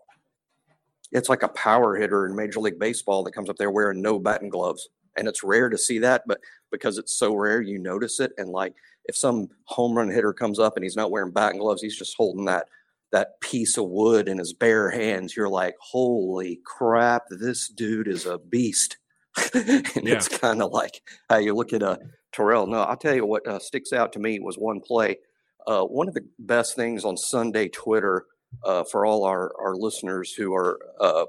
It's 1.11 1.29
like 1.29 1.44
a 1.44 1.50
power 1.50 1.95
hitter 1.95 2.25
in 2.25 2.35
Major 2.35 2.59
League 2.59 2.79
Baseball 2.79 3.23
that 3.23 3.35
comes 3.35 3.50
up 3.50 3.57
there 3.57 3.69
wearing 3.69 4.01
no 4.01 4.17
batting 4.17 4.50
gloves. 4.50 4.89
And 5.15 5.27
it's 5.27 5.44
rare 5.44 5.69
to 5.69 5.77
see 5.77 6.00
that, 6.00 6.23
but 6.25 6.39
because 6.71 6.97
it's 6.97 7.15
so 7.15 7.35
rare, 7.35 7.61
you 7.61 7.77
notice 7.77 8.19
it. 8.19 8.31
And 8.39 8.50
like 8.50 8.73
if 9.05 9.15
some 9.15 9.50
home 9.65 9.95
run 9.95 10.09
hitter 10.09 10.33
comes 10.33 10.57
up 10.57 10.75
and 10.75 10.83
he's 10.83 10.95
not 10.95 11.11
wearing 11.11 11.31
batting 11.31 11.59
gloves, 11.59 11.83
he's 11.83 11.97
just 11.97 12.15
holding 12.17 12.45
that 12.45 12.67
that 13.13 13.39
piece 13.39 13.77
of 13.77 13.88
wood 13.88 14.27
in 14.27 14.39
his 14.39 14.54
bare 14.54 14.89
hands. 14.89 15.38
You're 15.38 15.48
like, 15.48 15.75
holy 15.80 16.60
crap, 16.65 17.24
this 17.30 17.69
dude 17.69 18.07
is 18.07 18.25
a 18.25 18.39
beast. 18.39 18.98
and 19.54 19.86
yeah. 20.04 20.15
it's 20.15 20.27
kind 20.27 20.62
of 20.62 20.71
like 20.71 21.01
how 21.30 21.38
you 21.38 21.56
look 21.56 21.71
at 21.71 21.81
a 21.83 21.92
uh, 21.92 21.98
Terrell. 22.33 22.65
No, 22.65 22.81
I'll 22.81 22.98
tell 22.98 23.15
you 23.15 23.25
what 23.25 23.48
uh, 23.48 23.60
sticks 23.60 23.94
out 23.94 24.12
to 24.13 24.19
me 24.19 24.39
was 24.39 24.57
one 24.57 24.80
play. 24.81 25.18
Uh, 25.68 25.83
one 25.83 26.07
of 26.07 26.15
the 26.15 26.25
best 26.39 26.75
things 26.75 27.06
on 27.06 27.15
Sunday 27.15 27.69
Twitter 27.69 28.25
uh, 28.65 28.83
for 28.83 29.06
all 29.06 29.24
our, 29.24 29.51
our 29.60 29.75
listeners 29.75 30.33
who 30.33 30.54
are 30.54 30.80
uh, 31.00 31.25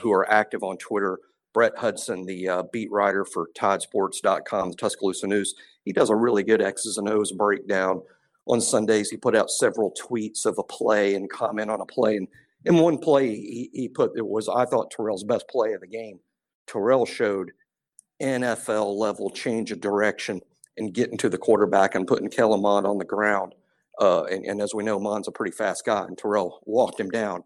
who 0.00 0.12
are 0.12 0.30
active 0.30 0.62
on 0.62 0.76
Twitter. 0.78 1.18
Brett 1.52 1.76
Hudson, 1.76 2.26
the 2.26 2.48
uh, 2.48 2.62
beat 2.72 2.90
writer 2.90 3.24
for 3.24 3.48
TideSports.com, 3.56 4.70
the 4.70 4.76
Tuscaloosa 4.76 5.28
News, 5.28 5.54
he 5.84 5.92
does 5.92 6.10
a 6.10 6.16
really 6.16 6.42
good 6.42 6.60
X's 6.60 6.98
and 6.98 7.08
O's 7.08 7.30
breakdown 7.30 8.02
on 8.46 8.60
Sundays. 8.60 9.10
He 9.10 9.16
put 9.16 9.36
out 9.36 9.50
several 9.50 9.92
tweets 9.92 10.46
of 10.46 10.58
a 10.58 10.64
play 10.64 11.14
and 11.14 11.30
comment 11.30 11.70
on 11.70 11.80
a 11.80 11.86
play. 11.86 12.16
And 12.16 12.28
in 12.64 12.76
one 12.78 12.98
play, 12.98 13.28
he, 13.28 13.70
he 13.72 13.88
put 13.88 14.16
it 14.16 14.26
was 14.26 14.48
I 14.48 14.64
thought 14.64 14.90
Terrell's 14.90 15.24
best 15.24 15.48
play 15.48 15.72
of 15.72 15.80
the 15.80 15.86
game 15.86 16.20
Terrell 16.66 17.06
showed 17.06 17.52
NFL 18.22 18.96
level 18.96 19.30
change 19.30 19.72
of 19.72 19.80
direction 19.80 20.40
and 20.76 20.92
getting 20.92 21.18
to 21.18 21.28
the 21.28 21.38
quarterback 21.38 21.94
and 21.94 22.06
putting 22.06 22.28
Kellen 22.28 22.64
on 22.64 22.98
the 22.98 23.04
ground. 23.04 23.54
Uh, 24.00 24.24
and, 24.24 24.44
and, 24.44 24.60
as 24.60 24.74
we 24.74 24.82
know, 24.82 24.98
Mond's 24.98 25.28
a 25.28 25.32
pretty 25.32 25.52
fast 25.52 25.84
guy, 25.84 26.02
and 26.02 26.18
Terrell 26.18 26.60
walked 26.64 26.98
him 26.98 27.10
down. 27.10 27.44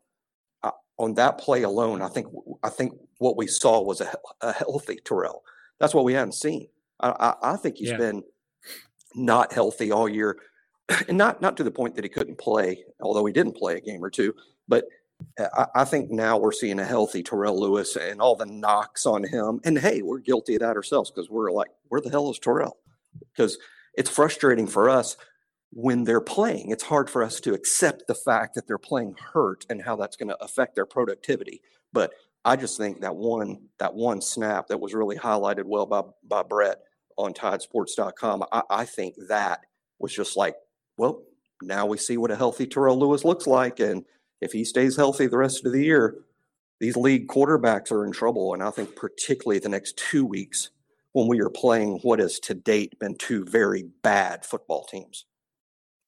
On 0.99 1.15
that 1.15 1.39
play 1.39 1.63
alone, 1.63 2.03
I 2.03 2.09
think 2.09 2.27
I 2.65 2.71
think 2.71 2.93
what 3.19 3.37
we 3.37 3.47
saw 3.47 3.81
was 3.81 4.01
a, 4.01 4.13
a 4.41 4.53
healthy 4.53 4.99
Terrell. 5.05 5.45
That's 5.79 5.95
what 5.95 6.05
we 6.05 6.15
haven't 6.15 6.35
seen. 6.35 6.67
I, 6.99 7.11
I, 7.11 7.53
I 7.53 7.57
think 7.57 7.77
he's 7.77 7.91
yeah. 7.91 7.99
been 7.99 8.25
not 9.15 9.53
healthy 9.53 9.93
all 9.93 10.09
year, 10.09 10.39
and 11.09 11.19
not 11.19 11.41
not 11.41 11.57
to 11.57 11.65
the 11.65 11.71
point 11.71 11.95
that 11.95 12.05
he 12.05 12.11
couldn't 12.11 12.39
play, 12.39 12.85
although 13.01 13.27
he 13.27 13.33
didn't 13.33 13.57
play 13.57 13.77
a 13.77 13.81
game 13.81 14.05
or 14.05 14.11
two. 14.11 14.35
But 14.67 14.87
uh, 15.39 15.49
I, 15.55 15.83
I, 15.83 15.85
think 15.85 16.11
now 16.11 16.39
we're 16.39 16.53
seeing 16.53 16.79
a 16.79 16.85
healthy 16.85 17.23
Terrell 17.23 17.59
Lewis 17.59 17.97
and 17.97 18.21
all 18.21 18.37
the 18.37 18.47
knocks 18.47 19.07
on 19.07 19.25
him. 19.25 19.61
And 19.65 19.79
hey, 19.79 20.03
we're 20.03 20.19
guilty 20.19 20.55
of 20.55 20.61
that 20.61 20.77
ourselves 20.77 21.11
because 21.11 21.29
we're 21.29 21.51
like, 21.51 21.71
where 21.89 22.01
the 22.01 22.11
hell 22.11 22.31
is 22.31 22.39
Terrell? 22.39 22.79
Because 23.33 23.59
it's 23.95 24.11
frustrating 24.11 24.67
for 24.67 24.89
us 24.89 25.17
when 25.73 26.05
they're 26.05 26.21
playing. 26.21 26.71
It's 26.71 26.85
hard 26.85 27.11
for 27.11 27.23
us 27.23 27.41
to 27.41 27.55
accept 27.55 28.07
the 28.07 28.15
fact 28.15 28.55
that 28.55 28.67
they're 28.67 28.79
playing 28.79 29.17
hurt 29.33 29.67
and 29.69 29.83
how 29.83 29.97
that's 29.97 30.17
going 30.17 30.29
to 30.29 30.43
affect 30.43 30.75
their 30.75 30.87
productivity. 30.87 31.61
But 31.93 32.13
I 32.45 32.57
just 32.57 32.79
think 32.79 33.01
that 33.01 33.17
one 33.17 33.59
that 33.79 33.95
one 33.95 34.21
snap 34.21 34.69
that 34.69 34.81
was 34.81 34.95
really 34.95 35.17
highlighted 35.17 35.65
well 35.65 35.87
by 35.87 36.03
by 36.23 36.43
Brett 36.43 36.79
on 37.17 37.35
TideSports.com. 37.35 38.45
I, 38.53 38.63
I 38.71 38.85
think 38.85 39.17
that 39.29 39.61
was 39.99 40.15
just 40.15 40.37
like, 40.37 40.55
well, 40.99 41.23
now 41.63 41.87
we 41.87 41.97
see 41.97 42.17
what 42.17 42.31
a 42.31 42.37
healthy 42.37 42.67
Terrell 42.67 42.99
Lewis 42.99 43.25
looks 43.25 43.47
like, 43.47 43.81
and 43.81 44.05
if 44.41 44.53
he 44.53 44.65
stays 44.65 44.97
healthy 44.97 45.27
the 45.27 45.39
rest 45.39 45.65
of 45.65 45.73
the 45.73 45.83
year, 45.83 46.17
these 46.81 46.97
league 46.97 47.29
quarterbacks 47.29 47.91
are 47.91 48.05
in 48.05 48.13
trouble. 48.13 48.55
And 48.55 48.63
I 48.63 48.71
think 48.71 48.95
particularly 48.95 49.59
the 49.59 49.69
next 49.69 49.97
two 49.97 50.25
weeks 50.25 50.71
when 51.13 51.27
we 51.27 51.41
are 51.41 51.51
playing 51.51 51.99
what 52.03 52.21
has 52.21 52.39
to 52.41 52.55
date 52.55 52.99
been 52.99 53.17
two 53.17 53.45
very 53.45 53.85
bad 54.03 54.45
football 54.45 54.85
teams. 54.85 55.25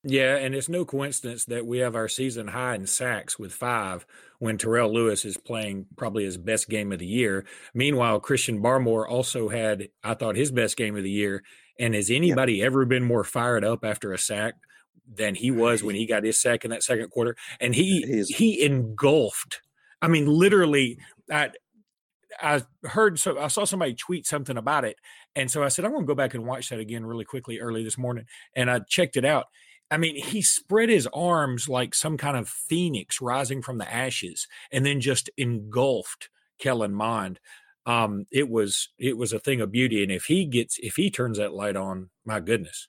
Yeah, 0.02 0.37
and 0.37 0.54
it's 0.54 0.68
no 0.68 0.87
coincidence 0.87 1.44
that 1.47 1.66
we 1.66 1.78
have 1.78 1.94
our 1.94 2.09
season 2.09 2.49
high 2.49 2.75
in 2.75 2.87
sacks 2.87 3.38
with 3.38 3.52
five 3.52 4.06
when 4.38 4.56
Terrell 4.56 4.94
Lewis 4.94 5.26
is 5.26 5.37
playing 5.37 5.87
probably 5.97 6.25
his 6.25 6.38
best 6.38 6.70
game 6.70 6.90
of 6.90 7.00
the 7.00 7.06
year. 7.06 7.44
Meanwhile, 7.75 8.20
Christian 8.20 8.62
Barmore 8.62 9.06
also 9.06 9.50
had, 9.50 9.88
I 10.02 10.14
thought, 10.14 10.37
his 10.37 10.52
best 10.52 10.78
game 10.78 10.97
of 10.97 11.02
the 11.02 11.11
year. 11.11 11.42
And 11.78 11.94
has 11.94 12.11
anybody 12.11 12.54
yeah. 12.54 12.66
ever 12.66 12.87
been 12.87 13.04
more 13.04 13.25
fired 13.25 13.64
up 13.64 13.85
after 13.85 14.12
a 14.12 14.18
sack 14.18 14.54
than 15.12 15.35
he 15.35 15.50
was 15.50 15.82
when 15.82 15.97
he 15.97 16.06
got 16.06 16.25
his 16.25 16.40
sack 16.40 16.64
in 16.64 16.70
that 16.70 16.82
second 16.82 17.11
quarter, 17.11 17.37
and 17.61 17.75
he 17.75 18.02
He's, 18.02 18.28
he 18.28 18.62
engulfed. 18.64 19.61
I 20.02 20.09
mean, 20.09 20.26
literally, 20.26 20.99
I 21.30 21.50
I 22.40 22.62
heard 22.85 23.18
so 23.18 23.38
I 23.38 23.49
saw 23.49 23.64
somebody 23.64 23.94
tweet 23.94 24.26
something 24.26 24.56
about 24.56 24.85
it, 24.85 24.97
and 25.35 25.50
so 25.50 25.62
I 25.62 25.68
said 25.68 25.85
I'm 25.85 25.92
going 25.92 26.04
to 26.04 26.09
go 26.09 26.14
back 26.14 26.35
and 26.35 26.47
watch 26.47 26.68
that 26.70 26.80
again 26.80 27.04
really 27.04 27.25
quickly 27.25 27.61
early 27.61 27.82
this 27.85 27.99
morning, 27.99 28.26
and 28.54 28.70
I 28.70 28.80
checked 28.88 29.16
it 29.16 29.25
out. 29.25 29.47
I 29.90 29.97
mean, 29.97 30.16
he 30.16 30.40
spread 30.42 30.88
his 30.88 31.09
arms 31.12 31.68
like 31.68 31.94
some 31.94 32.16
kind 32.16 32.37
of 32.37 32.49
phoenix 32.49 33.20
rising 33.20 33.62
from 33.62 33.78
the 33.78 33.92
ashes, 33.92 34.47
and 34.73 34.87
then 34.87 35.00
just 35.00 35.30
engulfed 35.37 36.28
Kellen 36.59 36.94
Mond. 36.94 37.40
Um, 37.87 38.26
it 38.30 38.49
was 38.49 38.90
it 38.99 39.16
was 39.16 39.32
a 39.32 39.40
thing 39.40 39.61
of 39.61 39.73
beauty, 39.73 40.02
and 40.02 40.12
if 40.12 40.25
he 40.26 40.44
gets 40.47 40.78
if 40.80 40.97
he 40.97 41.11
turns 41.11 41.38
that 41.38 41.54
light 41.54 41.76
on, 41.76 42.11
my 42.25 42.40
goodness. 42.40 42.88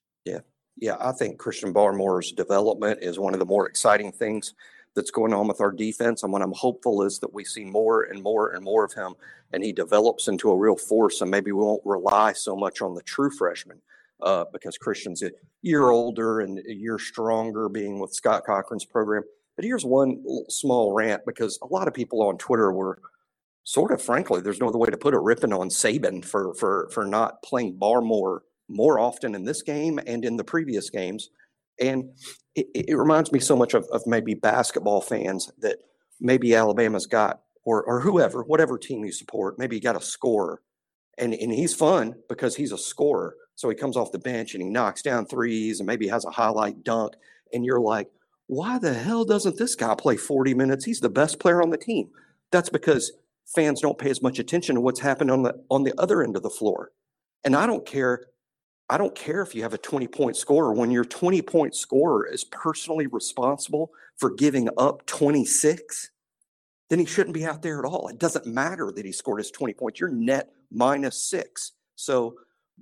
Yeah, 0.81 0.97
I 1.00 1.11
think 1.11 1.38
Christian 1.38 1.73
Barmore's 1.73 2.31
development 2.31 3.00
is 3.03 3.19
one 3.19 3.33
of 3.33 3.39
the 3.39 3.45
more 3.45 3.67
exciting 3.67 4.11
things 4.11 4.55
that's 4.95 5.11
going 5.11 5.31
on 5.31 5.47
with 5.47 5.61
our 5.61 5.71
defense. 5.71 6.23
And 6.23 6.33
what 6.33 6.41
I'm 6.41 6.53
hopeful 6.53 7.03
is 7.03 7.19
that 7.19 7.33
we 7.33 7.45
see 7.45 7.63
more 7.63 8.03
and 8.03 8.21
more 8.21 8.51
and 8.51 8.63
more 8.63 8.83
of 8.83 8.91
him 8.93 9.13
and 9.53 9.63
he 9.63 9.71
develops 9.71 10.27
into 10.27 10.50
a 10.50 10.57
real 10.57 10.75
force. 10.75 11.21
And 11.21 11.29
maybe 11.29 11.51
we 11.51 11.63
won't 11.63 11.83
rely 11.85 12.33
so 12.33 12.55
much 12.55 12.81
on 12.81 12.95
the 12.95 13.03
true 13.03 13.29
freshman 13.29 13.79
uh, 14.21 14.45
because 14.51 14.77
Christian's 14.77 15.21
a 15.21 15.31
year 15.61 15.91
older 15.91 16.41
and 16.41 16.57
a 16.67 16.73
year 16.73 16.97
stronger 16.97 17.69
being 17.69 18.00
with 18.00 18.13
Scott 18.13 18.43
Cochran's 18.45 18.85
program. 18.85 19.23
But 19.55 19.65
here's 19.65 19.85
one 19.85 20.23
small 20.50 20.93
rant 20.93 21.25
because 21.27 21.59
a 21.61 21.67
lot 21.67 21.88
of 21.88 21.93
people 21.93 22.23
on 22.23 22.39
Twitter 22.39 22.71
were 22.71 23.00
sort 23.63 23.91
of 23.91 24.01
frankly, 24.01 24.41
there's 24.41 24.59
no 24.59 24.69
other 24.69 24.79
way 24.79 24.89
to 24.89 24.97
put 24.97 25.13
it, 25.13 25.19
ripping 25.19 25.53
on 25.53 25.69
Saban 25.69 26.25
for 26.25 26.55
for 26.55 26.89
for 26.91 27.05
not 27.05 27.43
playing 27.43 27.77
Barmore 27.77 28.39
more 28.71 28.99
often 28.99 29.35
in 29.35 29.45
this 29.45 29.61
game 29.61 29.99
and 30.05 30.25
in 30.25 30.37
the 30.37 30.43
previous 30.43 30.89
games. 30.89 31.29
And 31.79 32.11
it, 32.55 32.67
it 32.73 32.97
reminds 32.97 33.31
me 33.31 33.39
so 33.39 33.55
much 33.55 33.73
of, 33.73 33.85
of 33.91 34.05
maybe 34.05 34.33
basketball 34.33 35.01
fans 35.01 35.51
that 35.59 35.77
maybe 36.19 36.55
Alabama's 36.55 37.07
got, 37.07 37.41
or, 37.63 37.83
or 37.83 38.01
whoever, 38.01 38.43
whatever 38.43 38.77
team 38.77 39.03
you 39.03 39.11
support, 39.11 39.59
maybe 39.59 39.75
you 39.75 39.81
got 39.81 39.95
a 39.95 40.01
scorer. 40.01 40.61
And, 41.17 41.33
and 41.33 41.51
he's 41.51 41.73
fun 41.73 42.15
because 42.29 42.55
he's 42.55 42.71
a 42.71 42.77
scorer. 42.77 43.35
So 43.55 43.69
he 43.69 43.75
comes 43.75 43.97
off 43.97 44.11
the 44.11 44.19
bench 44.19 44.53
and 44.53 44.63
he 44.63 44.69
knocks 44.69 45.01
down 45.01 45.25
threes 45.25 45.79
and 45.79 45.87
maybe 45.87 46.07
has 46.07 46.25
a 46.25 46.31
highlight 46.31 46.83
dunk. 46.83 47.13
And 47.53 47.65
you're 47.65 47.79
like, 47.79 48.09
why 48.47 48.79
the 48.79 48.93
hell 48.93 49.23
doesn't 49.23 49.57
this 49.57 49.75
guy 49.75 49.95
play 49.95 50.17
40 50.17 50.53
minutes? 50.53 50.85
He's 50.85 50.99
the 50.99 51.09
best 51.09 51.39
player 51.39 51.61
on 51.61 51.69
the 51.69 51.77
team. 51.77 52.09
That's 52.51 52.69
because 52.69 53.11
fans 53.45 53.81
don't 53.81 53.97
pay 53.97 54.09
as 54.09 54.21
much 54.21 54.39
attention 54.39 54.75
to 54.75 54.81
what's 54.81 54.99
happened 54.99 55.31
on 55.31 55.43
the 55.43 55.63
on 55.69 55.83
the 55.83 55.93
other 55.97 56.23
end 56.23 56.35
of 56.35 56.43
the 56.43 56.49
floor. 56.49 56.91
And 57.43 57.55
I 57.55 57.65
don't 57.65 57.85
care 57.85 58.25
I 58.91 58.98
don't 58.98 59.15
care 59.15 59.41
if 59.41 59.55
you 59.55 59.63
have 59.63 59.74
a 59.74 59.77
20 59.77 60.07
point 60.10 60.36
scorer. 60.36 60.74
When 60.74 60.91
your 60.91 61.05
20 61.05 61.41
point 61.43 61.75
scorer 61.75 62.27
is 62.27 62.43
personally 62.43 63.07
responsible 63.07 63.91
for 64.17 64.31
giving 64.31 64.67
up 64.77 65.05
26, 65.05 66.12
then 66.89 67.00
he 67.00 67.05
shouldn't 67.05 67.33
be 67.33 67.45
out 67.45 67.62
there 67.62 67.79
at 67.79 67.86
all. 67.86 68.10
It 68.10 68.19
doesn't 68.19 68.45
matter 68.45 68.91
that 68.91 69.05
he 69.05 69.13
scored 69.13 69.39
his 69.39 69.50
20 69.50 69.74
points. 69.75 70.01
You're 70.01 70.10
net 70.10 70.51
minus 70.69 71.24
six. 71.24 71.71
So 71.95 72.36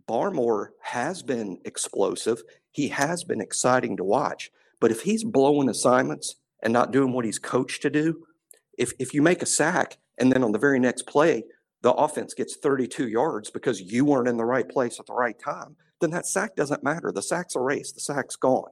Barmore 0.08 0.70
has 0.82 1.22
been 1.22 1.60
explosive. 1.64 2.42
He 2.72 2.88
has 2.88 3.24
been 3.24 3.40
exciting 3.40 3.96
to 3.98 4.04
watch. 4.04 4.50
But 4.80 4.90
if 4.90 5.02
he's 5.02 5.24
blowing 5.24 5.70
assignments 5.70 6.38
and 6.64 6.74
not 6.74 6.92
doing 6.92 7.14
what 7.14 7.26
he's 7.26 7.38
coached 7.38 7.84
to 7.84 7.92
do, 7.92 8.26
if, 8.80 8.94
if 8.98 9.14
you 9.14 9.22
make 9.22 9.44
a 9.44 9.46
sack 9.46 10.00
and 10.18 10.32
then 10.32 10.44
on 10.44 10.54
the 10.54 10.60
very 10.60 10.80
next 10.80 11.04
play, 11.04 11.44
the 11.84 11.94
offense 11.94 12.34
gets 12.34 12.56
32 12.56 13.08
yards 13.08 13.52
because 13.52 13.80
you 13.80 14.06
weren't 14.06 14.28
in 14.28 14.38
the 14.38 14.46
right 14.46 14.68
place 14.68 15.00
at 15.00 15.06
the 15.06 15.14
right 15.14 15.38
time, 15.38 15.76
then 16.00 16.12
that 16.12 16.26
sack 16.26 16.56
doesn't 16.56 16.84
matter. 16.84 17.12
The 17.12 17.22
sack's 17.22 17.56
erased. 17.56 17.96
The 17.96 18.02
sack's 18.02 18.36
gone. 18.36 18.72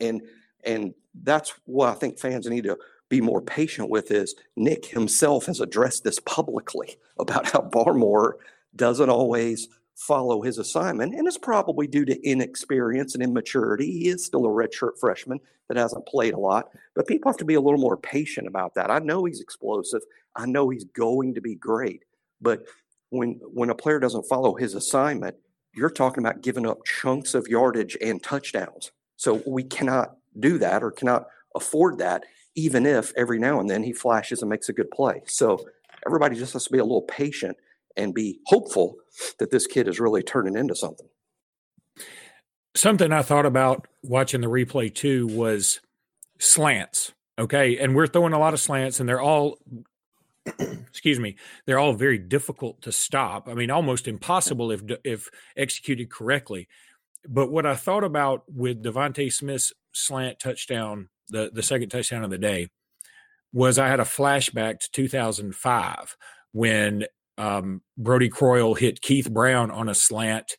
And 0.00 0.22
and 0.64 0.94
that's 1.22 1.54
what 1.64 1.88
I 1.88 1.94
think 1.94 2.18
fans 2.18 2.46
need 2.46 2.64
to 2.64 2.78
be 3.08 3.20
more 3.20 3.40
patient 3.40 3.88
with 3.88 4.10
is 4.10 4.34
Nick 4.56 4.86
himself 4.86 5.46
has 5.46 5.60
addressed 5.60 6.04
this 6.04 6.20
publicly 6.20 6.96
about 7.18 7.50
how 7.50 7.60
Barmore 7.60 8.34
doesn't 8.76 9.08
always 9.08 9.68
follow 9.94 10.42
his 10.42 10.58
assignment, 10.58 11.12
and 11.12 11.26
it's 11.26 11.38
probably 11.38 11.88
due 11.88 12.04
to 12.04 12.22
inexperience 12.22 13.14
and 13.14 13.22
immaturity. 13.22 13.90
He 13.90 14.08
is 14.08 14.24
still 14.24 14.46
a 14.46 14.48
redshirt 14.48 14.98
freshman 15.00 15.40
that 15.66 15.76
hasn't 15.76 16.06
played 16.06 16.34
a 16.34 16.38
lot, 16.38 16.68
but 16.94 17.08
people 17.08 17.30
have 17.30 17.38
to 17.38 17.44
be 17.44 17.54
a 17.54 17.60
little 17.60 17.80
more 17.80 17.96
patient 17.96 18.46
about 18.46 18.74
that. 18.74 18.92
I 18.92 19.00
know 19.00 19.24
he's 19.24 19.40
explosive. 19.40 20.02
I 20.36 20.46
know 20.46 20.68
he's 20.68 20.84
going 20.84 21.34
to 21.34 21.40
be 21.40 21.56
great, 21.56 22.04
but 22.40 22.62
when 23.10 23.40
when 23.52 23.70
a 23.70 23.74
player 23.74 23.98
doesn't 23.98 24.28
follow 24.28 24.54
his 24.54 24.74
assignment, 24.74 25.34
you're 25.74 25.90
talking 25.90 26.24
about 26.24 26.42
giving 26.42 26.66
up 26.66 26.84
chunks 26.84 27.34
of 27.34 27.46
yardage 27.48 27.96
and 28.00 28.22
touchdowns. 28.22 28.90
So 29.16 29.42
we 29.46 29.62
cannot 29.62 30.16
do 30.38 30.58
that 30.58 30.82
or 30.82 30.90
cannot 30.90 31.26
afford 31.54 31.98
that, 31.98 32.24
even 32.54 32.86
if 32.86 33.12
every 33.16 33.38
now 33.38 33.60
and 33.60 33.68
then 33.68 33.82
he 33.82 33.92
flashes 33.92 34.42
and 34.42 34.50
makes 34.50 34.68
a 34.68 34.72
good 34.72 34.90
play. 34.90 35.22
So 35.26 35.66
everybody 36.06 36.36
just 36.36 36.52
has 36.52 36.64
to 36.64 36.72
be 36.72 36.78
a 36.78 36.84
little 36.84 37.02
patient 37.02 37.56
and 37.96 38.14
be 38.14 38.40
hopeful 38.46 38.96
that 39.38 39.50
this 39.50 39.66
kid 39.66 39.88
is 39.88 39.98
really 40.00 40.22
turning 40.22 40.56
into 40.56 40.74
something. 40.74 41.08
Something 42.74 43.12
I 43.12 43.22
thought 43.22 43.46
about 43.46 43.88
watching 44.02 44.40
the 44.40 44.46
replay 44.46 44.94
too 44.94 45.26
was 45.26 45.80
slants. 46.38 47.12
Okay. 47.38 47.78
And 47.78 47.94
we're 47.94 48.06
throwing 48.06 48.32
a 48.32 48.38
lot 48.38 48.54
of 48.54 48.60
slants 48.60 49.00
and 49.00 49.08
they're 49.08 49.20
all 49.20 49.58
excuse 50.88 51.18
me, 51.18 51.36
they're 51.66 51.78
all 51.78 51.92
very 51.92 52.18
difficult 52.18 52.82
to 52.82 52.92
stop. 52.92 53.48
I 53.48 53.54
mean, 53.54 53.70
almost 53.70 54.08
impossible 54.08 54.70
if 54.70 54.82
if 55.04 55.28
executed 55.56 56.10
correctly. 56.10 56.68
But 57.28 57.50
what 57.50 57.66
I 57.66 57.74
thought 57.74 58.04
about 58.04 58.44
with 58.48 58.82
DeVonta 58.82 59.32
Smith's 59.32 59.72
slant 59.92 60.38
touchdown, 60.40 61.08
the 61.28 61.50
the 61.52 61.62
second 61.62 61.90
touchdown 61.90 62.24
of 62.24 62.30
the 62.30 62.38
day, 62.38 62.68
was 63.52 63.78
I 63.78 63.88
had 63.88 64.00
a 64.00 64.04
flashback 64.04 64.80
to 64.80 64.90
2005 64.92 66.16
when 66.52 67.06
um, 67.36 67.82
Brodie 67.96 68.28
Croyle 68.28 68.74
hit 68.74 69.00
Keith 69.00 69.30
Brown 69.30 69.70
on 69.70 69.88
a 69.88 69.94
slant. 69.94 70.56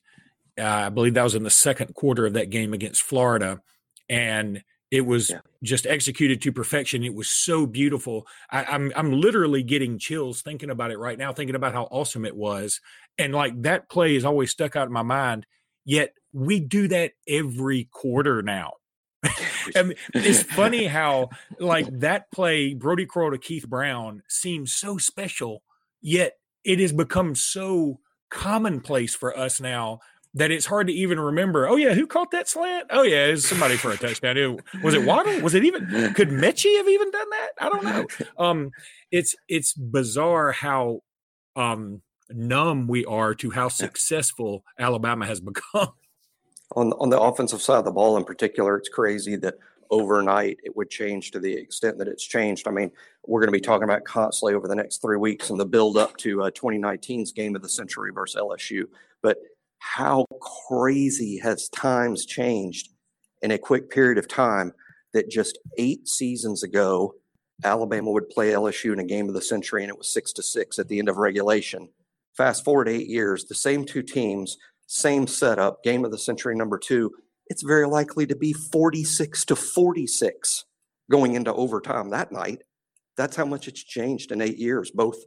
Uh, 0.58 0.64
I 0.64 0.90
believe 0.90 1.14
that 1.14 1.24
was 1.24 1.36
in 1.36 1.44
the 1.44 1.50
second 1.50 1.94
quarter 1.94 2.26
of 2.26 2.34
that 2.34 2.50
game 2.50 2.74
against 2.74 3.02
Florida, 3.02 3.62
and 4.10 4.64
it 4.92 5.02
was 5.02 5.30
yeah. 5.30 5.42
just 5.64 5.86
executed 5.86 6.42
to 6.42 6.52
perfection. 6.52 7.04
It 7.04 7.14
was 7.14 7.30
so 7.30 7.66
beautiful. 7.66 8.26
I, 8.50 8.64
I'm 8.66 8.92
I'm 8.96 9.12
literally 9.12 9.64
getting 9.64 10.00
chills 10.00 10.42
thinking 10.42 10.70
about 10.70 10.92
it 10.92 10.98
right 10.98 11.18
now, 11.18 11.32
thinking 11.32 11.56
about 11.56 11.74
how 11.74 11.84
awesome 11.92 12.26
it 12.26 12.36
was. 12.36 12.82
And 13.18 13.34
like 13.34 13.62
that 13.62 13.90
play 13.90 14.16
is 14.16 14.26
always 14.26 14.52
stuck 14.52 14.76
out 14.76 14.88
in 14.88 14.94
my 14.94 15.04
mind. 15.04 15.46
Yet 15.86 16.14
we 16.34 16.60
do 16.60 16.88
that 16.88 17.12
every 17.28 17.86
quarter 17.92 18.42
now. 18.42 18.74
and 19.76 19.96
it's 20.14 20.44
funny 20.44 20.86
how 20.86 21.30
like 21.60 21.88
that 22.00 22.32
play, 22.32 22.74
Brodie 22.74 23.06
Croyle 23.06 23.32
to 23.32 23.38
Keith 23.38 23.68
Brown, 23.68 24.24
seems 24.28 24.74
so 24.74 24.98
special, 24.98 25.62
yet 26.02 26.34
it 26.64 26.80
has 26.80 26.94
become 26.94 27.36
so 27.36 28.00
commonplace 28.30 29.16
for 29.16 29.38
us 29.38 29.60
now 29.60 30.00
that 30.36 30.52
it's 30.52 30.66
hard 30.66 30.88
to 30.88 30.94
even 30.94 31.20
remember. 31.20 31.68
Oh 31.68 31.76
yeah, 31.76 31.94
who 31.94 32.06
caught 32.06 32.32
that 32.32 32.48
slant? 32.48 32.88
Oh 32.92 33.04
yeah, 33.04 33.26
it's 33.26 33.48
somebody 33.48 33.78
for 33.78 33.92
a 33.92 33.98
touchdown. 33.98 34.38
It, 34.38 34.60
was 34.84 34.94
it 34.94 35.04
Waddle? 35.04 35.42
Was 35.42 35.56
it 35.56 35.64
even? 35.66 36.14
Could 36.14 36.30
Metchie 36.30 36.78
have 36.78 36.88
even 36.88 37.12
done 37.12 37.30
that? 37.30 37.50
I 37.60 37.70
don't 37.70 37.84
know. 37.84 38.28
Um, 38.38 38.72
it's 39.12 39.36
it's 39.48 39.74
bizarre 39.74 40.52
how 40.52 41.02
um 41.56 42.02
numb 42.30 42.88
we 42.88 43.06
are 43.06 43.34
to 43.36 43.50
how 43.50 43.70
successful 43.70 44.64
Alabama 44.78 45.26
has 45.26 45.40
become. 45.40 45.94
On 46.76 46.94
on 46.94 47.10
the 47.10 47.20
offensive 47.20 47.62
side 47.62 47.80
of 47.80 47.86
the 47.86 47.92
ball, 47.92 48.18
in 48.18 48.24
particular, 48.24 48.78
it's 48.78 48.90
crazy 48.90 49.36
that 49.38 49.56
overnight 49.90 50.60
it 50.64 50.76
would 50.78 50.90
change 50.90 51.32
to 51.32 51.40
the 51.40 51.52
extent 51.52 51.98
that 51.98 52.08
it's 52.08 52.24
changed. 52.24 52.68
I 52.68 52.72
mean, 52.72 52.92
we're 53.26 53.40
going 53.40 53.48
to 53.48 53.58
be 53.58 53.60
talking 53.60 53.86
about 53.86 54.04
constantly 54.04 54.54
over 54.54 54.68
the 54.68 54.76
next 54.76 55.02
three 55.02 55.18
weeks 55.18 55.50
and 55.50 55.60
the 55.60 55.66
build 55.66 55.98
up 55.98 56.16
to 56.18 56.44
uh, 56.44 56.52
2019's 56.52 57.32
game 57.32 57.56
of 57.56 57.64
the 57.64 57.70
century 57.70 58.12
versus 58.14 58.40
LSU. 58.40 58.84
But 59.24 59.38
how 59.80 60.26
crazy 60.68 61.40
has 61.40 61.70
times 61.70 62.26
changed 62.26 62.90
in 63.42 63.52
a 63.52 63.58
quick 63.58 63.90
period 63.90 64.18
of 64.18 64.28
time 64.28 64.74
that 65.14 65.30
just 65.30 65.58
eight 65.78 66.08
seasons 66.08 66.64
ago, 66.64 67.16
Alabama 67.64 68.12
would 68.12 68.30
play 68.30 68.52
LSU 68.52 68.94
in 68.94 69.00
a 69.00 69.06
game 69.06 69.28
of 69.28 69.34
the 69.34 69.42
century 69.42 69.84
and 69.84 69.90
it 69.90 69.98
was 69.98 70.14
six 70.14 70.32
to 70.34 70.44
six 70.44 70.80
at 70.80 70.88
the 70.88 71.00
end 71.00 71.10
of 71.10 71.18
regulation. 71.18 71.90
Fast 72.38 72.64
forward 72.64 72.88
eight 72.88 73.08
years, 73.08 73.46
the 73.46 73.56
same 73.56 73.86
two 73.86 74.04
teams, 74.04 74.58
same 74.88 75.28
setup, 75.28 75.84
game 75.84 76.06
of 76.06 76.12
the 76.12 76.18
century 76.18 76.56
number 76.56 76.78
two. 76.78 77.12
It's 77.48 77.64
very 77.64 77.88
likely 77.88 78.28
to 78.28 78.36
be 78.36 78.54
46 78.54 79.46
to 79.46 79.56
46 79.56 80.66
going 81.10 81.34
into 81.34 81.54
overtime 81.54 82.12
that 82.12 82.32
night. 82.32 82.62
That's 83.18 83.36
how 83.36 83.46
much 83.46 83.68
it's 83.68 83.84
changed 83.84 84.32
in 84.32 84.42
eight 84.42 84.58
years. 84.58 84.92
Both, 84.92 85.18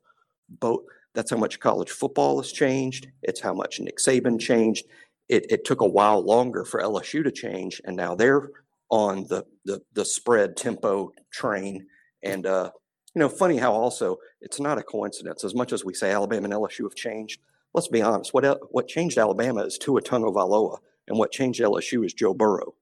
both 0.48 0.82
that's 1.14 1.30
how 1.30 1.36
much 1.36 1.60
college 1.60 1.90
football 1.90 2.40
has 2.40 2.52
changed. 2.52 3.08
It's 3.22 3.40
how 3.40 3.54
much 3.54 3.80
Nick 3.80 3.98
Saban 3.98 4.40
changed. 4.40 4.86
It, 5.28 5.50
it 5.50 5.64
took 5.64 5.80
a 5.80 5.86
while 5.86 6.22
longer 6.22 6.64
for 6.64 6.80
LSU 6.80 7.22
to 7.24 7.30
change, 7.30 7.80
and 7.84 7.96
now 7.96 8.14
they're 8.14 8.50
on 8.90 9.24
the 9.28 9.44
the, 9.64 9.82
the 9.92 10.04
spread 10.04 10.56
tempo 10.56 11.12
train. 11.30 11.86
And 12.22 12.46
uh, 12.46 12.70
you 13.14 13.20
know, 13.20 13.28
funny 13.28 13.58
how 13.58 13.72
also 13.72 14.18
it's 14.40 14.60
not 14.60 14.78
a 14.78 14.82
coincidence. 14.82 15.44
As 15.44 15.54
much 15.54 15.72
as 15.72 15.84
we 15.84 15.94
say 15.94 16.12
Alabama 16.12 16.44
and 16.44 16.54
LSU 16.54 16.84
have 16.84 16.94
changed, 16.94 17.40
let's 17.74 17.88
be 17.88 18.02
honest. 18.02 18.34
What 18.34 18.72
what 18.72 18.88
changed 18.88 19.18
Alabama 19.18 19.62
is 19.62 19.78
Tua 19.78 20.02
Tagovailoa, 20.02 20.78
and 21.08 21.18
what 21.18 21.32
changed 21.32 21.60
LSU 21.60 22.04
is 22.04 22.14
Joe 22.14 22.34
Burrow. 22.34 22.74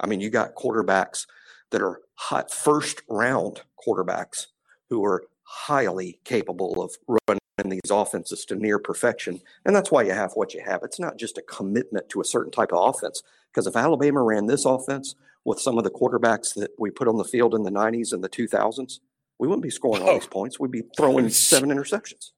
I 0.00 0.06
mean, 0.06 0.20
you 0.20 0.30
got 0.30 0.54
quarterbacks 0.54 1.26
that 1.70 1.82
are 1.82 2.00
hot 2.14 2.52
first 2.52 3.02
round 3.08 3.62
quarterbacks 3.86 4.46
who 4.90 5.04
are 5.04 5.24
highly 5.42 6.18
capable 6.24 6.82
of 6.82 6.96
running 7.28 7.40
these 7.62 7.90
offenses 7.90 8.44
to 8.46 8.56
near 8.56 8.78
perfection. 8.78 9.40
And 9.64 9.74
that's 9.74 9.90
why 9.90 10.02
you 10.02 10.12
have 10.12 10.32
what 10.34 10.54
you 10.54 10.62
have. 10.64 10.82
It's 10.82 10.98
not 10.98 11.16
just 11.16 11.38
a 11.38 11.42
commitment 11.42 12.08
to 12.10 12.20
a 12.20 12.24
certain 12.24 12.50
type 12.50 12.72
of 12.72 12.94
offense. 12.94 13.22
Because 13.50 13.66
if 13.66 13.76
Alabama 13.76 14.22
ran 14.22 14.46
this 14.46 14.64
offense 14.64 15.14
with 15.44 15.60
some 15.60 15.78
of 15.78 15.84
the 15.84 15.90
quarterbacks 15.90 16.54
that 16.54 16.72
we 16.78 16.90
put 16.90 17.06
on 17.06 17.16
the 17.16 17.24
field 17.24 17.54
in 17.54 17.62
the 17.62 17.70
90s 17.70 18.12
and 18.12 18.24
the 18.24 18.28
2000s, 18.28 18.98
we 19.38 19.46
wouldn't 19.46 19.62
be 19.62 19.70
scoring 19.70 20.02
all 20.02 20.14
these 20.14 20.26
points. 20.26 20.58
We'd 20.58 20.70
be 20.70 20.82
throwing 20.96 21.28
seven 21.30 21.70
interceptions. 21.70 22.30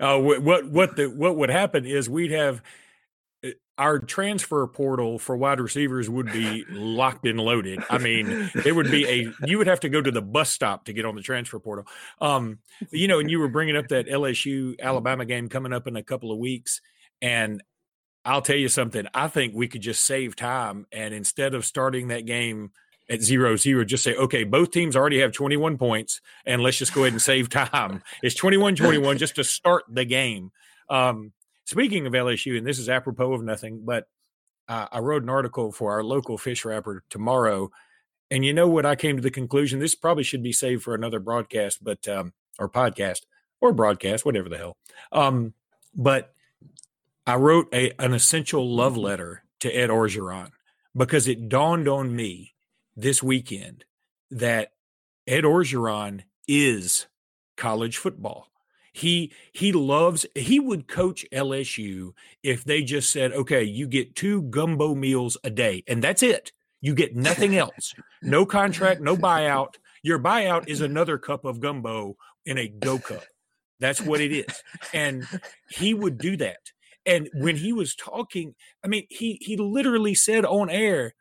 Uh, 0.00 0.18
what 0.18 0.68
what 0.68 0.96
the 0.96 1.06
what 1.06 1.36
would 1.36 1.50
happen 1.50 1.86
is 1.86 2.10
we'd 2.10 2.32
have 2.32 2.62
our 3.78 4.00
transfer 4.00 4.66
portal 4.66 5.18
for 5.18 5.36
wide 5.36 5.60
receivers 5.60 6.10
would 6.10 6.26
be 6.32 6.64
locked 6.68 7.26
and 7.26 7.38
loaded. 7.38 7.80
I 7.88 7.98
mean, 7.98 8.50
it 8.64 8.74
would 8.74 8.90
be 8.90 9.06
a 9.06 9.46
you 9.46 9.58
would 9.58 9.68
have 9.68 9.80
to 9.80 9.88
go 9.88 10.02
to 10.02 10.10
the 10.10 10.20
bus 10.20 10.50
stop 10.50 10.86
to 10.86 10.92
get 10.92 11.04
on 11.04 11.14
the 11.14 11.22
transfer 11.22 11.60
portal. 11.60 11.86
Um, 12.20 12.58
you 12.90 13.06
know, 13.06 13.20
and 13.20 13.30
you 13.30 13.38
were 13.38 13.48
bringing 13.48 13.76
up 13.76 13.88
that 13.88 14.08
LSU 14.08 14.78
Alabama 14.80 15.24
game 15.24 15.48
coming 15.48 15.72
up 15.72 15.86
in 15.86 15.94
a 15.94 16.02
couple 16.02 16.32
of 16.32 16.38
weeks, 16.38 16.80
and 17.22 17.62
I'll 18.24 18.42
tell 18.42 18.56
you 18.56 18.68
something. 18.68 19.06
I 19.14 19.28
think 19.28 19.54
we 19.54 19.68
could 19.68 19.82
just 19.82 20.04
save 20.04 20.34
time, 20.34 20.86
and 20.90 21.14
instead 21.14 21.54
of 21.54 21.64
starting 21.64 22.08
that 22.08 22.26
game 22.26 22.72
at 23.08 23.22
zero 23.22 23.56
zero, 23.56 23.84
just 23.84 24.02
say, 24.02 24.16
okay, 24.16 24.42
both 24.42 24.72
teams 24.72 24.96
already 24.96 25.20
have 25.20 25.32
21 25.32 25.78
points, 25.78 26.20
and 26.44 26.62
let's 26.62 26.78
just 26.78 26.92
go 26.92 27.02
ahead 27.02 27.12
and 27.12 27.22
save 27.22 27.48
time. 27.48 28.02
It's 28.24 28.34
21 28.34 28.74
21 28.74 29.18
just 29.18 29.36
to 29.36 29.44
start 29.44 29.84
the 29.88 30.04
game. 30.04 30.50
Um, 30.90 31.32
speaking 31.68 32.06
of 32.06 32.14
LSU, 32.14 32.56
and 32.56 32.66
this 32.66 32.78
is 32.78 32.88
apropos 32.88 33.34
of 33.34 33.42
nothing, 33.42 33.82
but 33.84 34.08
uh, 34.68 34.86
I 34.90 35.00
wrote 35.00 35.22
an 35.22 35.28
article 35.28 35.70
for 35.70 35.92
our 35.92 36.02
local 36.02 36.38
fish 36.38 36.64
wrapper 36.64 37.04
tomorrow. 37.10 37.70
And 38.30 38.42
you 38.42 38.54
know 38.54 38.68
what? 38.68 38.86
I 38.86 38.96
came 38.96 39.16
to 39.16 39.22
the 39.22 39.30
conclusion 39.30 39.78
this 39.78 39.94
probably 39.94 40.24
should 40.24 40.42
be 40.42 40.52
saved 40.52 40.82
for 40.82 40.94
another 40.94 41.20
broadcast, 41.20 41.84
but, 41.84 42.08
um, 42.08 42.32
or 42.58 42.70
podcast 42.70 43.26
or 43.60 43.74
broadcast, 43.74 44.24
whatever 44.24 44.48
the 44.48 44.56
hell. 44.56 44.78
Um, 45.12 45.52
but 45.94 46.32
I 47.26 47.34
wrote 47.34 47.68
a, 47.74 47.92
an 48.02 48.14
essential 48.14 48.66
love 48.74 48.96
letter 48.96 49.42
to 49.60 49.70
Ed 49.70 49.90
Orgeron 49.90 50.52
because 50.96 51.28
it 51.28 51.50
dawned 51.50 51.86
on 51.86 52.16
me 52.16 52.54
this 52.96 53.22
weekend 53.22 53.84
that 54.30 54.72
Ed 55.26 55.44
Orgeron 55.44 56.22
is 56.46 57.08
college 57.58 57.98
football. 57.98 58.48
He 58.98 59.32
he 59.52 59.72
loves 59.72 60.26
he 60.34 60.58
would 60.58 60.88
coach 60.88 61.24
LSU 61.32 62.12
if 62.42 62.64
they 62.64 62.82
just 62.82 63.10
said, 63.12 63.32
"Okay, 63.32 63.62
you 63.62 63.86
get 63.86 64.16
two 64.16 64.42
gumbo 64.42 64.94
meals 64.94 65.36
a 65.44 65.50
day 65.50 65.84
and 65.86 66.02
that's 66.02 66.22
it. 66.22 66.52
You 66.80 66.94
get 66.94 67.14
nothing 67.14 67.56
else. 67.56 67.94
No 68.22 68.44
contract, 68.44 69.00
no 69.00 69.16
buyout. 69.16 69.74
Your 70.02 70.18
buyout 70.18 70.68
is 70.68 70.80
another 70.80 71.18
cup 71.18 71.44
of 71.44 71.60
gumbo 71.60 72.16
in 72.44 72.58
a 72.58 72.68
go 72.68 72.98
cup. 72.98 73.24
That's 73.78 74.00
what 74.00 74.20
it 74.20 74.32
is." 74.32 74.62
And 74.92 75.24
he 75.70 75.94
would 75.94 76.18
do 76.18 76.36
that. 76.38 76.72
And 77.06 77.30
when 77.34 77.56
he 77.56 77.72
was 77.72 77.94
talking, 77.94 78.54
I 78.84 78.88
mean, 78.88 79.06
he 79.10 79.38
he 79.40 79.56
literally 79.56 80.14
said 80.14 80.44
on 80.44 80.70
air, 80.70 81.14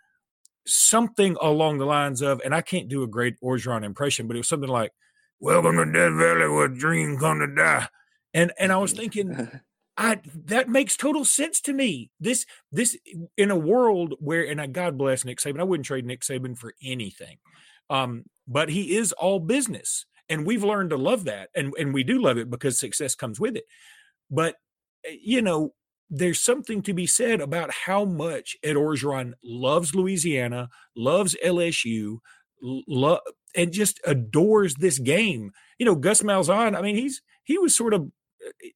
something 0.66 1.38
along 1.42 1.78
the 1.78 1.86
lines 1.86 2.22
of, 2.22 2.42
and 2.44 2.54
I 2.54 2.62
can't 2.62 2.90
do 2.90 3.04
a 3.04 3.08
great 3.08 3.36
Orgeron 3.42 3.84
impression, 3.84 4.28
but 4.28 4.36
it 4.36 4.40
was 4.40 4.50
something 4.50 4.70
like, 4.70 4.92
"Welcome 5.40 5.78
to 5.78 5.86
Death 5.86 6.18
Valley, 6.18 6.50
where 6.50 6.68
dream 6.68 7.18
come 7.18 7.40
to 7.40 7.48
die," 7.48 7.88
and 8.34 8.52
and 8.60 8.72
I 8.72 8.78
was 8.78 8.94
thinking. 9.02 9.62
I 10.00 10.22
that 10.46 10.70
makes 10.70 10.96
total 10.96 11.26
sense 11.26 11.60
to 11.62 11.74
me. 11.74 12.12
This 12.20 12.46
this 12.72 12.96
in 13.36 13.50
a 13.50 13.56
world 13.56 14.14
where 14.20 14.46
and 14.46 14.62
I 14.62 14.68
God 14.68 14.96
bless 14.96 15.26
Nick 15.26 15.40
Saban. 15.40 15.60
I 15.60 15.64
wouldn't 15.64 15.88
trade 15.88 16.06
Nick 16.06 16.22
Saban 16.22 16.56
for 16.56 16.76
anything. 16.84 17.38
Um, 17.90 18.26
but 18.48 18.70
he 18.70 18.96
is 18.96 19.12
all 19.14 19.40
business. 19.40 20.06
And 20.30 20.46
we've 20.46 20.64
learned 20.64 20.90
to 20.92 20.98
love 20.98 21.26
that. 21.26 21.50
And 21.56 21.74
and 21.80 21.94
we 21.94 22.04
do 22.04 22.22
love 22.22 22.38
it 22.38 22.50
because 22.50 22.80
success 22.80 23.16
comes 23.16 23.40
with 23.40 23.56
it. 23.56 23.64
But 24.30 24.56
eh, 25.06 25.18
you 25.22 25.42
know, 25.42 25.74
there's 26.10 26.40
something 26.40 26.82
to 26.84 26.94
be 26.94 27.08
said 27.08 27.42
about 27.42 27.72
how 27.72 28.06
much 28.06 28.56
Ed 28.64 28.76
Orgeron 28.76 29.34
loves 29.44 29.96
Louisiana, 29.96 30.70
loves 30.96 31.36
LSU, 31.44 32.20
lo- 32.62 33.20
and 33.56 33.72
just 33.72 34.00
adores 34.06 34.76
this 34.76 35.00
game. 35.00 35.52
You 35.80 35.86
know, 35.86 35.96
Gus 35.96 36.22
Malzahn. 36.22 36.78
I 36.78 36.82
mean, 36.82 36.96
he's 36.96 37.22
he 37.44 37.58
was 37.58 37.76
sort 37.76 37.94
of 37.94 38.10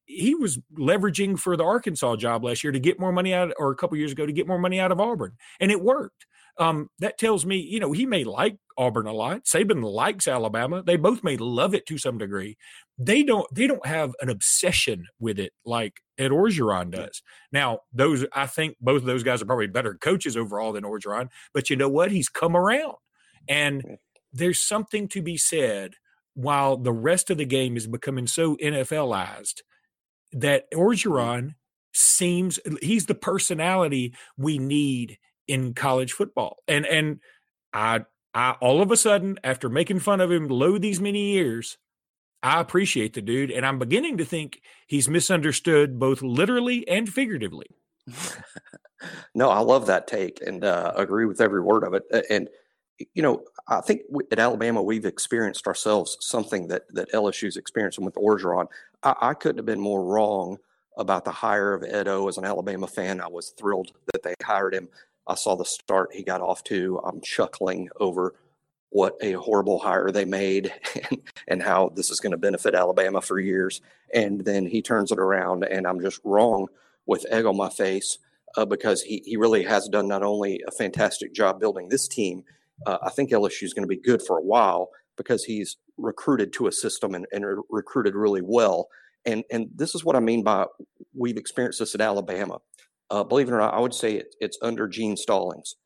he 0.04 0.34
was 0.34 0.58
leveraging 0.78 1.38
for 1.38 1.56
the 1.56 1.64
Arkansas 1.64 2.16
job 2.16 2.44
last 2.44 2.64
year 2.64 2.72
to 2.72 2.80
get 2.80 3.00
more 3.00 3.12
money 3.12 3.32
out, 3.32 3.52
or 3.58 3.70
a 3.70 3.76
couple 3.76 3.96
years 3.96 4.12
ago 4.12 4.26
to 4.26 4.32
get 4.32 4.46
more 4.46 4.58
money 4.58 4.80
out 4.80 4.92
of 4.92 5.00
Auburn, 5.00 5.32
and 5.60 5.70
it 5.70 5.82
worked. 5.82 6.26
Um, 6.58 6.90
that 6.98 7.18
tells 7.18 7.46
me, 7.46 7.56
you 7.56 7.80
know, 7.80 7.92
he 7.92 8.04
may 8.04 8.24
like 8.24 8.58
Auburn 8.76 9.06
a 9.06 9.12
lot. 9.12 9.44
Saban 9.44 9.82
likes 9.82 10.28
Alabama. 10.28 10.82
They 10.82 10.96
both 10.96 11.24
may 11.24 11.38
love 11.38 11.74
it 11.74 11.86
to 11.86 11.96
some 11.96 12.18
degree. 12.18 12.58
They 12.98 13.22
don't. 13.22 13.46
They 13.54 13.66
don't 13.66 13.86
have 13.86 14.12
an 14.20 14.28
obsession 14.28 15.06
with 15.18 15.38
it 15.38 15.52
like 15.64 15.94
Ed 16.18 16.30
Orgeron 16.30 16.90
does. 16.90 17.22
Now, 17.52 17.80
those 17.92 18.26
I 18.34 18.46
think 18.46 18.76
both 18.80 19.00
of 19.02 19.06
those 19.06 19.22
guys 19.22 19.40
are 19.40 19.46
probably 19.46 19.66
better 19.66 19.94
coaches 19.94 20.36
overall 20.36 20.72
than 20.72 20.84
Orgeron. 20.84 21.28
But 21.54 21.70
you 21.70 21.76
know 21.76 21.88
what? 21.88 22.10
He's 22.12 22.28
come 22.28 22.54
around, 22.54 22.96
and 23.48 23.82
there's 24.32 24.62
something 24.62 25.08
to 25.08 25.22
be 25.22 25.36
said. 25.36 25.94
While 26.34 26.78
the 26.78 26.92
rest 26.92 27.28
of 27.28 27.36
the 27.36 27.44
game 27.44 27.76
is 27.76 27.86
becoming 27.86 28.26
so 28.26 28.56
NFLized, 28.56 29.60
that 30.32 30.70
Orgeron 30.72 31.56
seems 31.92 32.58
he's 32.80 33.04
the 33.04 33.14
personality 33.14 34.14
we 34.38 34.58
need 34.58 35.18
in 35.46 35.74
college 35.74 36.12
football. 36.12 36.58
And 36.66 36.86
and 36.86 37.20
I 37.72 38.04
I 38.34 38.52
all 38.60 38.80
of 38.80 38.90
a 38.90 38.96
sudden, 38.96 39.38
after 39.44 39.68
making 39.68 40.00
fun 40.00 40.20
of 40.20 40.30
him 40.30 40.48
lo 40.48 40.78
these 40.78 41.00
many 41.00 41.32
years, 41.32 41.76
I 42.42 42.60
appreciate 42.60 43.14
the 43.14 43.22
dude, 43.22 43.50
and 43.50 43.64
I'm 43.64 43.78
beginning 43.78 44.18
to 44.18 44.24
think 44.24 44.62
he's 44.86 45.08
misunderstood 45.08 45.98
both 45.98 46.22
literally 46.22 46.86
and 46.88 47.08
figuratively. 47.08 47.66
no, 49.34 49.50
I 49.50 49.60
love 49.60 49.86
that 49.86 50.08
take 50.08 50.40
and 50.44 50.64
uh, 50.64 50.92
agree 50.96 51.26
with 51.26 51.40
every 51.40 51.60
word 51.60 51.84
of 51.84 51.94
it. 51.94 52.04
And 52.30 52.48
you 53.14 53.22
know, 53.22 53.44
I 53.68 53.80
think 53.80 54.02
at 54.30 54.38
Alabama 54.38 54.82
we've 54.82 55.04
experienced 55.04 55.66
ourselves 55.66 56.16
something 56.20 56.68
that 56.68 56.82
that 56.94 57.12
LSU's 57.12 57.56
experiencing 57.56 58.04
with 58.04 58.14
Orgeron. 58.14 58.66
I, 59.02 59.14
I 59.20 59.34
couldn't 59.34 59.58
have 59.58 59.66
been 59.66 59.80
more 59.80 60.04
wrong 60.04 60.58
about 60.96 61.24
the 61.24 61.30
hire 61.30 61.72
of 61.72 61.84
Edo 61.84 62.28
as 62.28 62.38
an 62.38 62.44
Alabama 62.44 62.86
fan. 62.86 63.20
I 63.20 63.28
was 63.28 63.50
thrilled 63.50 63.92
that 64.12 64.22
they 64.22 64.34
hired 64.42 64.74
him. 64.74 64.88
I 65.26 65.34
saw 65.34 65.54
the 65.54 65.64
start 65.64 66.10
he 66.12 66.22
got 66.22 66.40
off 66.40 66.64
to. 66.64 67.00
I'm 67.04 67.20
chuckling 67.20 67.88
over 67.98 68.34
what 68.90 69.16
a 69.22 69.32
horrible 69.32 69.78
hire 69.78 70.10
they 70.10 70.26
made 70.26 70.72
and, 71.10 71.22
and 71.48 71.62
how 71.62 71.90
this 71.94 72.10
is 72.10 72.20
going 72.20 72.32
to 72.32 72.36
benefit 72.36 72.74
Alabama 72.74 73.20
for 73.22 73.38
years. 73.40 73.80
And 74.12 74.44
then 74.44 74.66
he 74.66 74.82
turns 74.82 75.10
it 75.10 75.18
around, 75.18 75.64
and 75.64 75.86
I'm 75.86 76.00
just 76.00 76.20
wrong 76.24 76.68
with 77.06 77.26
egg 77.30 77.46
on 77.46 77.56
my 77.56 77.70
face 77.70 78.18
uh, 78.56 78.66
because 78.66 79.02
he, 79.02 79.22
he 79.24 79.36
really 79.36 79.62
has 79.64 79.88
done 79.88 80.08
not 80.08 80.22
only 80.22 80.62
a 80.66 80.70
fantastic 80.70 81.32
job 81.32 81.58
building 81.58 81.88
this 81.88 82.06
team, 82.06 82.44
uh, 82.86 82.98
I 83.02 83.10
think 83.10 83.30
LSU 83.30 83.64
is 83.64 83.74
going 83.74 83.84
to 83.84 83.88
be 83.88 84.00
good 84.00 84.22
for 84.22 84.38
a 84.38 84.42
while 84.42 84.88
because 85.16 85.44
he's 85.44 85.76
recruited 85.98 86.52
to 86.54 86.66
a 86.66 86.72
system 86.72 87.14
and, 87.14 87.26
and 87.32 87.44
recruited 87.70 88.14
really 88.14 88.42
well. 88.42 88.88
And, 89.24 89.44
and 89.52 89.68
this 89.74 89.94
is 89.94 90.04
what 90.04 90.16
I 90.16 90.20
mean 90.20 90.42
by 90.42 90.66
we've 91.16 91.36
experienced 91.36 91.78
this 91.78 91.94
at 91.94 92.00
Alabama 92.00 92.58
uh, 93.12 93.22
believe 93.22 93.48
it 93.48 93.52
or 93.52 93.58
not, 93.58 93.74
I 93.74 93.78
would 93.78 93.92
say 93.92 94.14
it, 94.14 94.34
it's 94.40 94.58
under 94.62 94.88
Gene 94.88 95.18
Stallings. 95.18 95.76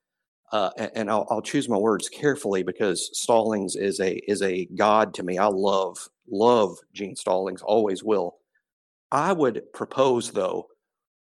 Uh, 0.52 0.70
and, 0.78 0.90
and 0.94 1.10
I'll, 1.10 1.26
I'll, 1.28 1.42
choose 1.42 1.68
my 1.68 1.76
words 1.76 2.08
carefully 2.08 2.62
because 2.62 3.10
Stallings 3.12 3.74
is 3.74 3.98
a 3.98 4.20
is 4.30 4.42
a 4.42 4.66
god 4.76 5.12
to 5.14 5.24
me. 5.24 5.38
I 5.38 5.46
love 5.46 5.98
love 6.30 6.76
Gene 6.94 7.16
Stallings, 7.16 7.62
always 7.62 8.04
will. 8.04 8.36
I 9.10 9.32
would 9.32 9.62
propose 9.74 10.30
though 10.30 10.68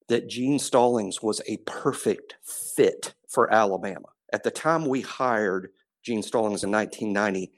that 0.08 0.30
Gene 0.30 0.58
Stallings 0.58 1.22
was 1.22 1.42
a 1.46 1.58
perfect 1.66 2.36
fit 2.42 3.12
for 3.28 3.52
Alabama. 3.52 4.08
At 4.32 4.44
the 4.44 4.50
time 4.50 4.86
we 4.86 5.00
hired 5.02 5.70
Gene 6.04 6.22
Stallings 6.22 6.64
in 6.64 6.70
1990, 6.70 7.52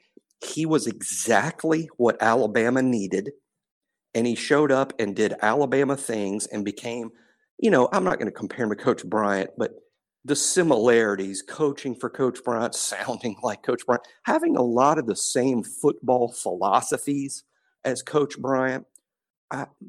he 0.45 0.65
was 0.65 0.87
exactly 0.87 1.89
what 1.97 2.21
Alabama 2.21 2.81
needed, 2.81 3.31
and 4.13 4.27
he 4.27 4.35
showed 4.35 4.71
up 4.71 4.93
and 4.99 5.15
did 5.15 5.33
Alabama 5.41 5.95
things 5.95 6.45
and 6.47 6.63
became 6.65 7.11
you 7.57 7.71
know, 7.71 7.87
I'm 7.91 8.03
not 8.03 8.19
going 8.19 8.27
to 8.27 8.37
compare 8.37 8.65
him 8.65 8.69
to 8.69 8.75
Coach 8.75 9.05
Bryant, 9.05 9.51
but 9.57 9.71
the 10.25 10.35
similarities, 10.35 11.41
coaching 11.41 11.95
for 11.95 12.09
Coach 12.09 12.43
Bryant, 12.43 12.75
sounding 12.75 13.35
like 13.43 13.63
Coach 13.63 13.85
Bryant, 13.85 14.07
having 14.23 14.57
a 14.57 14.61
lot 14.61 14.97
of 14.97 15.05
the 15.05 15.15
same 15.15 15.63
football 15.63 16.31
philosophies 16.31 17.43
as 17.83 18.01
Coach 18.01 18.37
Bryant. 18.39 18.85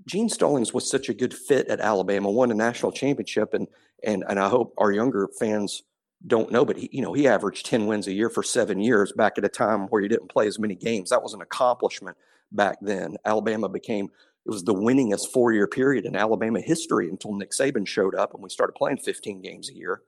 Gene 0.07 0.29
Stallings 0.29 0.73
was 0.73 0.89
such 0.89 1.09
a 1.09 1.15
good 1.15 1.35
fit 1.35 1.67
at 1.69 1.81
Alabama, 1.81 2.31
won 2.31 2.53
a 2.53 2.55
national 2.55 2.93
championship, 2.93 3.53
and 3.53 3.67
and 4.05 4.23
and 4.29 4.39
I 4.39 4.49
hope 4.49 4.75
our 4.79 4.93
younger 4.93 5.29
fans 5.41 5.83
don't 6.27 6.51
know, 6.51 6.65
but 6.65 6.77
he, 6.77 6.89
you 6.93 7.03
know, 7.03 7.13
he 7.13 7.29
averaged 7.29 7.67
10 7.67 7.87
wins 7.87 8.07
a 8.07 8.13
year 8.13 8.29
for 8.29 8.43
seven 8.43 8.81
years 8.81 9.13
back 9.13 9.39
at 9.39 9.45
a 9.45 9.49
time 9.49 9.87
where 9.89 10.03
he 10.03 10.09
didn't 10.09 10.29
play 10.29 10.47
as 10.47 10.59
many 10.59 10.75
games. 10.75 11.11
That 11.11 11.23
was 11.23 11.35
an 11.35 11.43
accomplishment 11.43 12.17
back 12.53 12.79
then. 12.81 13.17
Alabama 13.25 13.69
became 13.69 14.11
it 14.47 14.51
was 14.51 14.63
the 14.63 14.75
winningest 14.75 15.33
four 15.33 15.53
year 15.53 15.67
period 15.67 16.05
in 16.05 16.15
Alabama 16.15 16.61
history 16.61 17.09
until 17.09 17.35
Nick 17.35 17.51
Saban 17.51 17.87
showed 17.87 18.15
up 18.15 18.33
and 18.33 18.43
we 18.43 18.49
started 18.49 18.75
playing 18.75 18.99
15 18.99 19.43
games 19.43 19.69
a 19.69 19.75
year. 19.75 20.03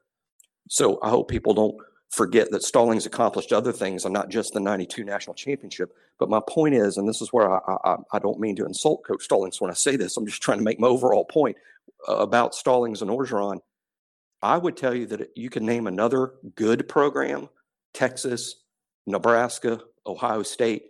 So 0.68 1.00
I 1.02 1.08
hope 1.08 1.28
people 1.28 1.54
don't 1.54 1.76
forget 2.10 2.50
that 2.50 2.62
Stallings 2.62 3.04
accomplished 3.04 3.52
other 3.52 3.72
things 3.72 4.04
and 4.04 4.14
not 4.14 4.28
just 4.28 4.52
the 4.54 4.60
92 4.60 5.04
national 5.04 5.34
championship. 5.34 5.92
But 6.18 6.30
my 6.30 6.40
point 6.48 6.74
is, 6.74 6.96
and 6.96 7.08
this 7.08 7.20
is 7.20 7.32
where 7.32 7.50
I, 7.50 7.76
I, 7.84 7.96
I 8.12 8.18
don't 8.18 8.40
mean 8.40 8.56
to 8.56 8.64
insult 8.64 9.04
Coach 9.04 9.24
Stallings 9.24 9.60
when 9.60 9.70
I 9.70 9.74
say 9.74 9.96
this, 9.96 10.16
I'm 10.16 10.26
just 10.26 10.42
trying 10.42 10.58
to 10.58 10.64
make 10.64 10.80
my 10.80 10.88
overall 10.88 11.24
point 11.24 11.56
uh, 12.08 12.16
about 12.16 12.54
Stallings 12.54 13.02
and 13.02 13.10
Orgeron. 13.10 13.60
I 14.42 14.56
would 14.56 14.76
tell 14.76 14.94
you 14.94 15.06
that 15.06 15.30
you 15.34 15.50
can 15.50 15.66
name 15.66 15.86
another 15.86 16.34
good 16.54 16.88
program, 16.88 17.48
Texas, 17.92 18.56
Nebraska, 19.06 19.80
Ohio 20.06 20.42
State. 20.42 20.84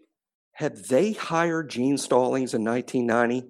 Had 0.52 0.76
they 0.87 1.12
hired 1.12 1.70
Gene 1.70 1.98
Stallings 1.98 2.52
in 2.54 2.64
1990, 2.64 3.48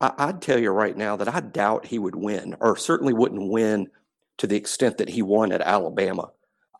I, 0.00 0.26
would 0.26 0.40
tell 0.40 0.58
you 0.58 0.70
right 0.70 0.96
now 0.96 1.16
that 1.16 1.34
I 1.34 1.40
doubt 1.40 1.86
he 1.86 1.98
would 1.98 2.14
win, 2.14 2.56
or 2.60 2.76
certainly 2.76 3.12
wouldn't 3.12 3.50
win 3.50 3.88
to 4.38 4.46
the 4.46 4.56
extent 4.56 4.98
that 4.98 5.08
he 5.08 5.22
won 5.22 5.52
at 5.52 5.60
Alabama. 5.60 6.30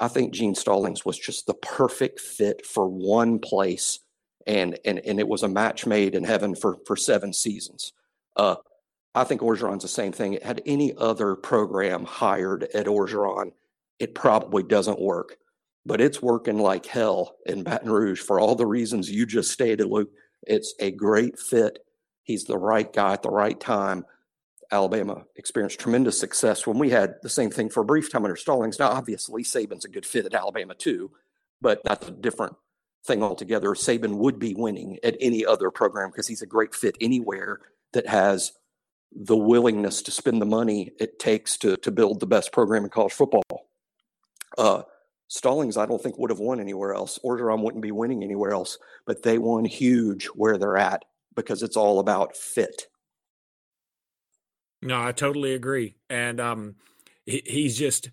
I 0.00 0.08
think 0.08 0.32
Gene 0.32 0.54
Stallings 0.54 1.04
was 1.04 1.18
just 1.18 1.46
the 1.46 1.54
perfect 1.54 2.20
fit 2.20 2.64
for 2.64 2.88
one 2.88 3.40
place, 3.40 3.98
and 4.46 4.78
and 4.84 5.00
and 5.00 5.18
it 5.18 5.26
was 5.26 5.42
a 5.42 5.48
match 5.48 5.84
made 5.84 6.14
in 6.14 6.22
heaven 6.22 6.54
for 6.54 6.76
for 6.86 6.96
seven 6.96 7.32
seasons. 7.32 7.92
Uh, 8.36 8.56
I 9.14 9.24
think 9.24 9.40
Orgeron's 9.40 9.82
the 9.82 9.88
same 9.88 10.12
thing. 10.12 10.38
Had 10.42 10.62
any 10.66 10.94
other 10.96 11.34
program 11.34 12.04
hired 12.04 12.64
at 12.74 12.86
Orgeron, 12.86 13.52
it 13.98 14.14
probably 14.14 14.62
doesn't 14.62 15.00
work, 15.00 15.36
but 15.84 16.00
it's 16.00 16.22
working 16.22 16.58
like 16.58 16.86
hell 16.86 17.36
in 17.46 17.62
Baton 17.62 17.90
Rouge 17.90 18.20
for 18.20 18.38
all 18.38 18.54
the 18.54 18.66
reasons 18.66 19.10
you 19.10 19.26
just 19.26 19.50
stated, 19.50 19.86
Luke. 19.86 20.10
It's 20.42 20.74
a 20.78 20.90
great 20.90 21.38
fit. 21.38 21.80
He's 22.22 22.44
the 22.44 22.58
right 22.58 22.92
guy 22.92 23.14
at 23.14 23.22
the 23.22 23.30
right 23.30 23.58
time. 23.58 24.04
Alabama 24.70 25.24
experienced 25.36 25.80
tremendous 25.80 26.20
success 26.20 26.66
when 26.66 26.78
we 26.78 26.90
had 26.90 27.14
the 27.22 27.28
same 27.28 27.50
thing 27.50 27.70
for 27.70 27.80
a 27.80 27.86
brief 27.86 28.12
time 28.12 28.24
under 28.24 28.36
Stallings. 28.36 28.78
Now, 28.78 28.90
obviously, 28.90 29.42
Saban's 29.42 29.86
a 29.86 29.88
good 29.88 30.04
fit 30.04 30.26
at 30.26 30.34
Alabama 30.34 30.74
too, 30.74 31.10
but 31.60 31.80
that's 31.84 32.08
a 32.08 32.12
different 32.12 32.54
thing 33.06 33.22
altogether. 33.22 33.70
Saban 33.70 34.18
would 34.18 34.38
be 34.38 34.54
winning 34.54 34.98
at 35.02 35.16
any 35.20 35.44
other 35.44 35.70
program 35.70 36.10
because 36.10 36.28
he's 36.28 36.42
a 36.42 36.46
great 36.46 36.74
fit 36.74 36.96
anywhere 37.00 37.60
that 37.94 38.06
has 38.06 38.52
the 39.12 39.36
willingness 39.36 40.02
to 40.02 40.10
spend 40.10 40.40
the 40.40 40.46
money 40.46 40.92
it 40.98 41.18
takes 41.18 41.56
to 41.58 41.76
to 41.78 41.90
build 41.90 42.20
the 42.20 42.26
best 42.26 42.52
program 42.52 42.84
in 42.84 42.90
college 42.90 43.12
football. 43.12 43.42
Uh, 44.56 44.82
Stallings, 45.28 45.76
I 45.76 45.84
don't 45.84 46.02
think 46.02 46.18
would 46.18 46.30
have 46.30 46.38
won 46.38 46.58
anywhere 46.58 46.94
else. 46.94 47.18
Orgeron 47.22 47.62
wouldn't 47.62 47.82
be 47.82 47.92
winning 47.92 48.24
anywhere 48.24 48.52
else, 48.52 48.78
but 49.06 49.22
they 49.22 49.36
won 49.36 49.66
huge 49.66 50.26
where 50.26 50.56
they're 50.56 50.78
at 50.78 51.04
because 51.36 51.62
it's 51.62 51.76
all 51.76 52.00
about 52.00 52.34
fit. 52.34 52.86
No, 54.80 55.02
I 55.02 55.12
totally 55.12 55.54
agree. 55.54 55.96
And 56.08 56.40
um, 56.40 56.76
he, 57.26 57.42
he's 57.44 57.78
just, 57.78 58.10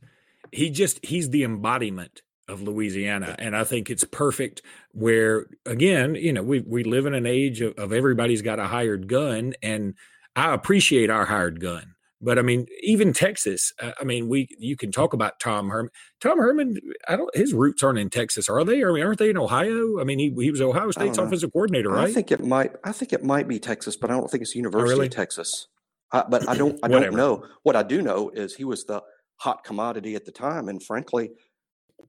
he 0.52 0.70
just, 0.70 1.06
he's 1.06 1.30
the 1.30 1.44
embodiment 1.44 2.22
of 2.50 2.62
Louisiana. 2.62 3.36
And 3.40 3.56
I 3.56 3.64
think 3.64 3.90
it's 3.90 4.04
perfect 4.04 4.62
where, 4.92 5.46
again, 5.66 6.16
you 6.16 6.34
know, 6.34 6.44
we, 6.44 6.60
we 6.60 6.84
live 6.84 7.06
in 7.06 7.14
an 7.14 7.26
age 7.26 7.62
of, 7.62 7.76
of 7.78 7.94
everybody's 7.94 8.42
got 8.42 8.60
a 8.60 8.68
hired 8.68 9.08
gun. 9.08 9.54
And 9.64 9.96
I 10.36 10.54
appreciate 10.54 11.10
our 11.10 11.26
hired 11.26 11.60
gun. 11.60 11.95
But 12.21 12.39
I 12.39 12.41
mean, 12.41 12.65
even 12.82 13.13
Texas. 13.13 13.74
Uh, 13.82 13.91
I 14.00 14.04
mean, 14.04 14.30
we 14.30 14.48
you 14.58 14.78
can 14.78 14.91
talk 14.91 15.13
about 15.13 15.39
Tom 15.39 15.69
Herman. 15.69 15.91
Tom 16.21 16.39
Herman, 16.39 16.78
I 17.08 17.17
don't. 17.17 17.36
His 17.36 17.54
roots 17.54 17.84
aren't 17.84 18.00
in 18.00 18.10
Texas, 18.10 18.50
are 18.50 18.63
they? 18.63 18.84
I 18.84 18.91
mean, 18.91 19.04
aren't 19.04 19.19
they 19.19 19.30
in 19.30 19.38
Ohio? 19.38 20.00
I 20.00 20.06
mean, 20.06 20.19
he, 20.19 20.34
he 20.39 20.50
was 20.50 20.62
Ohio 20.62 20.91
State's 20.91 21.17
offensive 21.17 21.52
coordinator, 21.52 21.89
right? 21.89 22.08
I 22.08 22.12
think 22.12 22.32
it 22.32 22.43
might. 22.43 22.71
I 22.84 22.93
think 22.93 23.12
it 23.13 23.24
might 23.24 23.48
be 23.48 23.60
Texas, 23.60 23.95
but 23.98 24.10
I 24.10 24.13
don't 24.13 24.32
think 24.32 24.41
it's 24.41 24.56
University 24.56 24.89
oh, 24.89 24.95
really? 24.95 25.08
of 25.08 25.13
Texas. 25.13 25.67
Uh, 26.12 26.24
but 26.30 26.48
I 26.48 26.56
don't 26.56 26.80
I 26.82 26.88
don't 26.88 27.13
know. 27.13 27.45
What 27.63 27.76
I 27.76 27.84
do 27.84 28.02
know 28.02 28.30
is 28.30 28.56
he 28.56 28.63
was 28.63 28.86
the 28.86 29.04
hot 29.38 29.63
commodity 29.63 30.15
at 30.15 30.26
the 30.26 30.32
time, 30.32 30.69
and 30.69 30.82
frankly, 30.82 31.32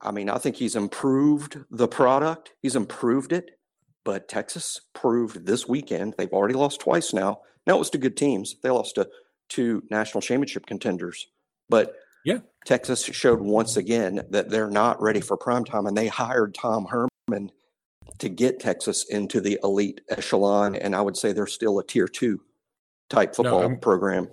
I 0.01 0.13
mean 0.13 0.31
I 0.31 0.39
think 0.39 0.57
he's 0.57 0.77
improved 0.77 1.59
the 1.71 1.89
product. 1.89 2.53
He's 2.63 2.77
improved 2.77 3.33
it. 3.33 3.51
But 4.07 4.29
Texas 4.29 4.81
proved 4.95 5.47
this 5.47 5.67
weekend 5.67 6.15
they've 6.17 6.33
already 6.33 6.55
lost 6.55 6.79
twice 6.81 7.13
now. 7.13 7.41
Now 7.67 7.75
it 7.75 7.81
was 7.81 7.91
to 7.91 7.99
good 7.99 8.17
teams. 8.17 8.55
They 8.63 8.71
lost 8.71 8.95
to 8.95 9.09
two 9.49 9.83
national 9.91 10.21
championship 10.23 10.65
contenders. 10.65 11.27
But 11.69 11.97
yeah, 12.25 12.39
Texas 12.65 13.03
showed 13.03 13.41
once 13.41 13.77
again 13.77 14.25
that 14.31 14.49
they're 14.49 14.71
not 14.71 15.03
ready 15.03 15.21
for 15.21 15.37
prime 15.37 15.65
time, 15.65 15.87
and 15.87 15.97
they 15.97 16.07
hired 16.07 16.55
Tom 16.55 16.87
Herman 16.87 17.51
to 18.19 18.29
get 18.29 18.61
Texas 18.61 19.07
into 19.11 19.41
the 19.41 19.59
elite 19.65 20.01
echelon. 20.09 20.77
And 20.77 20.95
I 20.95 21.01
would 21.01 21.17
say 21.17 21.33
they're 21.33 21.49
still 21.49 21.81
a 21.81 21.85
tier 21.85 22.07
two 22.07 22.41
type 23.11 23.35
football 23.35 23.69
no, 23.69 23.77
program. 23.77 24.29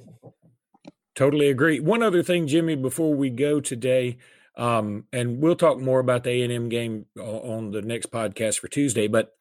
Totally 1.15 1.49
agree. 1.49 1.79
One 1.79 2.03
other 2.03 2.21
thing, 2.21 2.45
Jimmy, 2.45 2.75
before 2.75 3.15
we 3.15 3.31
go 3.31 3.59
today, 3.59 4.17
um, 4.55 5.05
and 5.11 5.41
we'll 5.41 5.55
talk 5.55 5.79
more 5.79 5.99
about 5.99 6.23
the 6.23 6.29
A 6.29 6.43
and 6.43 6.53
M 6.53 6.69
game 6.69 7.07
on 7.19 7.71
the 7.71 7.81
next 7.81 8.11
podcast 8.11 8.59
for 8.59 8.67
Tuesday. 8.67 9.07
But 9.07 9.33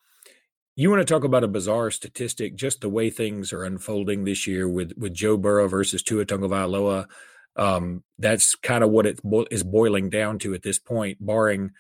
you 0.76 0.90
want 0.90 1.06
to 1.06 1.12
talk 1.12 1.24
about 1.24 1.44
a 1.44 1.48
bizarre 1.48 1.90
statistic, 1.90 2.56
just 2.56 2.80
the 2.80 2.88
way 2.88 3.10
things 3.10 3.52
are 3.52 3.64
unfolding 3.64 4.24
this 4.24 4.46
year 4.46 4.68
with 4.68 4.92
with 4.96 5.14
Joe 5.14 5.36
Burrow 5.36 5.68
versus 5.68 6.02
Tua 6.02 6.24
Tagovailoa. 6.24 7.06
Um, 7.56 8.02
that's 8.18 8.54
kind 8.54 8.82
of 8.82 8.90
what 8.90 9.06
it 9.06 9.22
bo- 9.22 9.46
is 9.50 9.62
boiling 9.62 10.08
down 10.08 10.38
to 10.40 10.54
at 10.54 10.62
this 10.62 10.78
point, 10.78 11.18
barring 11.20 11.72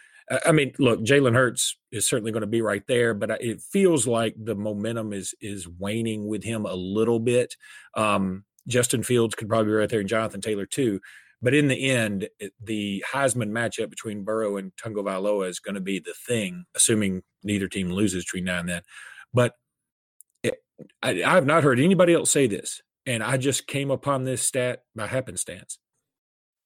I 0.46 0.52
mean, 0.52 0.72
look, 0.78 1.00
Jalen 1.00 1.34
Hurts 1.34 1.76
is 1.90 2.06
certainly 2.08 2.32
going 2.32 2.42
to 2.42 2.46
be 2.46 2.62
right 2.62 2.86
there, 2.86 3.12
but 3.12 3.42
it 3.42 3.60
feels 3.60 4.06
like 4.06 4.34
the 4.38 4.54
momentum 4.54 5.12
is 5.12 5.34
is 5.40 5.68
waning 5.68 6.26
with 6.26 6.44
him 6.44 6.64
a 6.64 6.74
little 6.74 7.18
bit. 7.18 7.56
Um, 7.94 8.44
Justin 8.68 9.02
Fields 9.02 9.34
could 9.34 9.48
probably 9.48 9.66
be 9.66 9.76
right 9.76 9.88
there, 9.88 10.00
and 10.00 10.08
Jonathan 10.08 10.40
Taylor 10.40 10.66
too. 10.66 11.00
But 11.42 11.54
in 11.54 11.66
the 11.66 11.90
end, 11.90 12.28
the 12.62 13.04
Heisman 13.12 13.50
matchup 13.50 13.90
between 13.90 14.22
Burrow 14.22 14.56
and 14.56 14.72
Tagovailoa 14.76 15.48
is 15.48 15.58
going 15.58 15.74
to 15.74 15.80
be 15.80 15.98
the 15.98 16.14
thing, 16.26 16.64
assuming 16.74 17.22
neither 17.44 17.68
team 17.68 17.90
loses 17.90 18.24
between 18.24 18.44
now 18.44 18.60
and 18.60 18.68
then. 18.68 18.82
But 19.32 19.54
it, 20.42 20.54
I, 21.02 21.22
I 21.22 21.34
have 21.34 21.46
not 21.46 21.62
heard 21.62 21.80
anybody 21.80 22.14
else 22.14 22.30
say 22.30 22.46
this, 22.46 22.82
and 23.06 23.22
I 23.22 23.36
just 23.36 23.66
came 23.66 23.90
upon 23.90 24.24
this 24.24 24.42
stat 24.42 24.84
by 24.94 25.06
happenstance. 25.06 25.78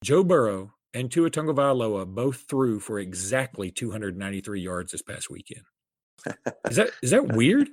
Joe 0.03 0.25
Burrow 0.25 0.75
and 0.95 1.11
Tua 1.11 1.31
Tagovailoa 1.31 2.07
both 2.07 2.45
threw 2.49 2.81
for 2.81 2.99
exactly 2.99 3.71
293 3.71 4.61
yards 4.61 4.93
this 4.93 5.03
past 5.03 5.31
weekend. 5.31 5.65
Is 6.69 6.77
that 6.77 6.91
is 7.03 7.11
that 7.11 7.35
weird? 7.35 7.69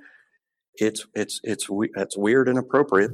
It's 0.76 1.06
it's 1.14 1.40
it's 1.42 1.68
it's 1.70 2.16
weird 2.16 2.48
and 2.48 2.58
appropriate. 2.58 3.10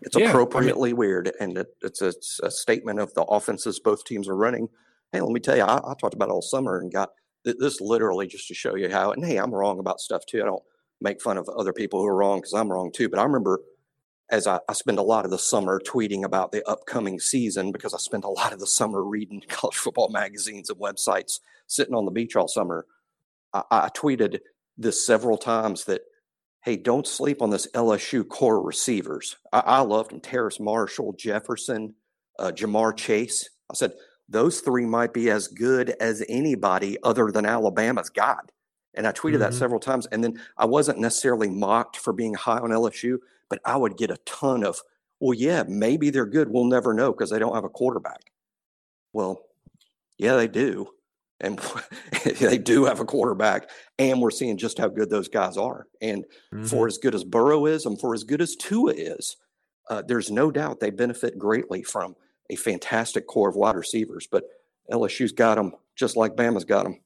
It's 0.00 0.16
yeah, 0.16 0.28
appropriately 0.30 0.90
I 0.90 0.92
mean, 0.92 0.98
weird, 0.98 1.32
and 1.40 1.58
it, 1.58 1.68
it's, 1.82 2.02
a, 2.02 2.08
it's, 2.08 2.40
a, 2.42 2.50
statement 2.50 3.00
of 3.00 3.12
the 3.14 3.22
offenses 3.22 3.80
both 3.80 4.04
teams 4.04 4.28
are 4.28 4.36
running. 4.36 4.68
Hey, 5.12 5.20
let 5.20 5.32
me 5.32 5.40
tell 5.40 5.56
you, 5.56 5.62
I, 5.62 5.78
I 5.78 5.94
talked 5.94 6.14
about 6.14 6.28
all 6.28 6.42
summer 6.42 6.78
and 6.80 6.92
got 6.92 7.10
this 7.58 7.80
literally 7.80 8.26
just 8.26 8.48
to 8.48 8.54
show 8.54 8.74
you 8.74 8.88
how. 8.88 9.12
And 9.12 9.24
hey, 9.24 9.36
I'm 9.36 9.54
wrong 9.54 9.78
about 9.78 10.00
stuff 10.00 10.26
too. 10.26 10.42
I 10.42 10.46
don't 10.46 10.62
make 11.00 11.20
fun 11.20 11.38
of 11.38 11.48
other 11.48 11.72
people 11.72 12.00
who 12.00 12.06
are 12.06 12.16
wrong 12.16 12.38
because 12.38 12.54
I'm 12.54 12.70
wrong 12.70 12.90
too. 12.92 13.08
But 13.08 13.18
I 13.18 13.24
remember 13.24 13.60
as 14.30 14.46
I, 14.46 14.58
I, 14.68 14.72
spend 14.72 14.98
a 14.98 15.02
lot 15.02 15.24
of 15.24 15.30
the 15.30 15.38
summer 15.38 15.80
tweeting 15.80 16.24
about 16.24 16.50
the 16.50 16.68
upcoming 16.68 17.20
season 17.20 17.70
because 17.70 17.94
I 17.94 17.98
spend 17.98 18.24
a 18.24 18.28
lot 18.28 18.52
of 18.52 18.58
the 18.58 18.66
summer 18.66 19.04
reading 19.04 19.42
college 19.48 19.76
football 19.76 20.08
magazines 20.08 20.68
and 20.68 20.80
websites, 20.80 21.40
sitting 21.66 21.94
on 21.94 22.04
the 22.04 22.10
beach 22.10 22.34
all 22.34 22.48
summer. 22.48 22.86
I, 23.52 23.62
I 23.70 23.88
tweeted 23.90 24.40
this 24.76 25.06
several 25.06 25.38
times 25.38 25.84
that, 25.84 26.02
hey, 26.64 26.76
don't 26.76 27.06
sleep 27.06 27.40
on 27.40 27.50
this 27.50 27.68
LSU 27.72 28.28
core 28.28 28.60
receivers. 28.60 29.36
I, 29.52 29.60
I 29.60 29.80
loved 29.80 30.10
them 30.10 30.20
Terrace 30.20 30.58
Marshall, 30.58 31.14
Jefferson, 31.16 31.94
uh, 32.38 32.50
Ja'Marr 32.50 32.96
Chase. 32.96 33.48
I 33.70 33.74
said, 33.74 33.92
those 34.28 34.60
three 34.60 34.86
might 34.86 35.12
be 35.12 35.30
as 35.30 35.48
good 35.48 35.90
as 36.00 36.24
anybody 36.28 36.98
other 37.02 37.30
than 37.30 37.46
Alabama's 37.46 38.10
got. 38.10 38.50
And 38.94 39.06
I 39.06 39.12
tweeted 39.12 39.34
mm-hmm. 39.34 39.40
that 39.40 39.54
several 39.54 39.80
times. 39.80 40.06
And 40.06 40.24
then 40.24 40.40
I 40.56 40.64
wasn't 40.64 40.98
necessarily 40.98 41.50
mocked 41.50 41.96
for 41.96 42.12
being 42.12 42.34
high 42.34 42.58
on 42.58 42.70
LSU 42.70 43.18
but 43.48 43.60
I 43.64 43.76
would 43.76 43.96
get 43.96 44.10
a 44.10 44.18
ton 44.24 44.64
of, 44.64 44.82
well, 45.20 45.34
yeah, 45.34 45.64
maybe 45.66 46.10
they're 46.10 46.26
good. 46.26 46.50
We'll 46.50 46.64
never 46.64 46.94
know 46.94 47.12
because 47.12 47.30
they 47.30 47.38
don't 47.38 47.54
have 47.54 47.64
a 47.64 47.70
quarterback. 47.70 48.32
Well, 49.12 49.40
yeah, 50.18 50.36
they 50.36 50.48
do. 50.48 50.88
And 51.40 51.60
they 52.40 52.58
do 52.58 52.86
have 52.86 53.00
a 53.00 53.04
quarterback, 53.04 53.68
and 53.98 54.22
we're 54.22 54.30
seeing 54.30 54.56
just 54.56 54.78
how 54.78 54.88
good 54.88 55.10
those 55.10 55.28
guys 55.28 55.56
are. 55.56 55.86
And 56.00 56.24
mm-hmm. 56.52 56.64
for 56.64 56.86
as 56.86 56.98
good 56.98 57.14
as 57.14 57.24
Burrow 57.24 57.66
is, 57.66 57.84
and 57.84 58.00
for 58.00 58.14
as 58.14 58.24
good 58.24 58.40
as 58.40 58.56
Tua 58.56 58.92
is, 58.94 59.36
uh, 59.90 60.02
there's 60.06 60.30
no 60.30 60.50
doubt 60.50 60.80
they 60.80 60.90
benefit 60.90 61.38
greatly 61.38 61.82
from 61.82 62.16
a 62.50 62.56
fantastic 62.56 63.26
core 63.26 63.48
of 63.48 63.56
wide 63.56 63.76
receivers. 63.76 64.28
But 64.30 64.44
LSU's 64.90 65.32
got 65.32 65.56
them 65.56 65.72
just 65.94 66.16
like 66.16 66.36
Bama's 66.36 66.64
got 66.64 66.84
them. 66.84 67.00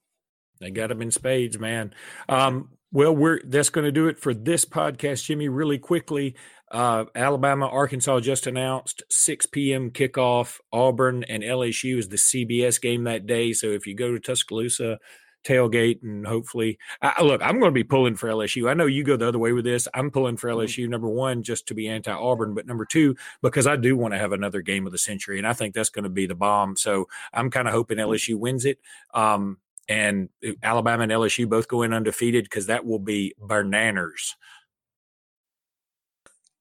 They 0.60 0.70
got 0.70 0.88
them 0.88 1.02
in 1.02 1.10
spades, 1.10 1.58
man. 1.58 1.94
Um, 2.28 2.70
well, 2.92 3.14
we're 3.14 3.40
that's 3.44 3.70
going 3.70 3.84
to 3.84 3.92
do 3.92 4.08
it 4.08 4.18
for 4.18 4.34
this 4.34 4.64
podcast, 4.64 5.24
Jimmy. 5.24 5.48
Really 5.48 5.78
quickly, 5.78 6.34
uh, 6.70 7.04
Alabama, 7.14 7.66
Arkansas 7.66 8.20
just 8.20 8.46
announced 8.46 9.02
6 9.08 9.46
p.m. 9.46 9.90
kickoff. 9.90 10.58
Auburn 10.72 11.24
and 11.24 11.42
LSU 11.42 11.98
is 11.98 12.08
the 12.08 12.16
CBS 12.16 12.80
game 12.80 13.04
that 13.04 13.26
day. 13.26 13.52
So 13.52 13.68
if 13.68 13.86
you 13.86 13.94
go 13.94 14.12
to 14.12 14.20
Tuscaloosa, 14.20 14.98
tailgate 15.44 16.02
and 16.02 16.26
hopefully 16.26 16.78
I, 17.00 17.22
look 17.22 17.40
i'm 17.42 17.58
going 17.58 17.70
to 17.70 17.74
be 17.74 17.84
pulling 17.84 18.14
for 18.16 18.28
lsu 18.28 18.68
i 18.70 18.74
know 18.74 18.86
you 18.86 19.02
go 19.04 19.16
the 19.16 19.28
other 19.28 19.38
way 19.38 19.52
with 19.52 19.64
this 19.64 19.88
i'm 19.94 20.10
pulling 20.10 20.36
for 20.36 20.50
Mm-hmm. 20.50 20.82
lsu 20.82 20.88
number 20.88 21.08
one 21.08 21.42
just 21.42 21.66
to 21.68 21.74
be 21.74 21.88
anti-auburn 21.88 22.54
but 22.54 22.66
number 22.66 22.84
two 22.84 23.16
because 23.42 23.66
i 23.66 23.76
do 23.76 23.96
want 23.96 24.12
to 24.12 24.18
have 24.18 24.32
another 24.32 24.60
game 24.60 24.86
of 24.86 24.92
the 24.92 24.98
century 24.98 25.38
and 25.38 25.46
i 25.46 25.52
think 25.52 25.74
that's 25.74 25.88
going 25.90 26.02
to 26.04 26.10
be 26.10 26.26
the 26.26 26.34
bomb 26.34 26.76
so 26.76 27.06
i'm 27.32 27.50
kind 27.50 27.66
of 27.68 27.74
hoping 27.74 27.98
Mm-hmm. 27.98 28.10
lsu 28.12 28.38
wins 28.38 28.64
it 28.66 28.78
um, 29.14 29.58
and 29.88 30.28
alabama 30.62 31.04
and 31.04 31.12
lsu 31.12 31.48
both 31.48 31.68
go 31.68 31.82
in 31.82 31.92
undefeated 31.94 32.44
because 32.44 32.66
that 32.66 32.84
will 32.84 32.98
be 32.98 33.34
bananas 33.38 34.36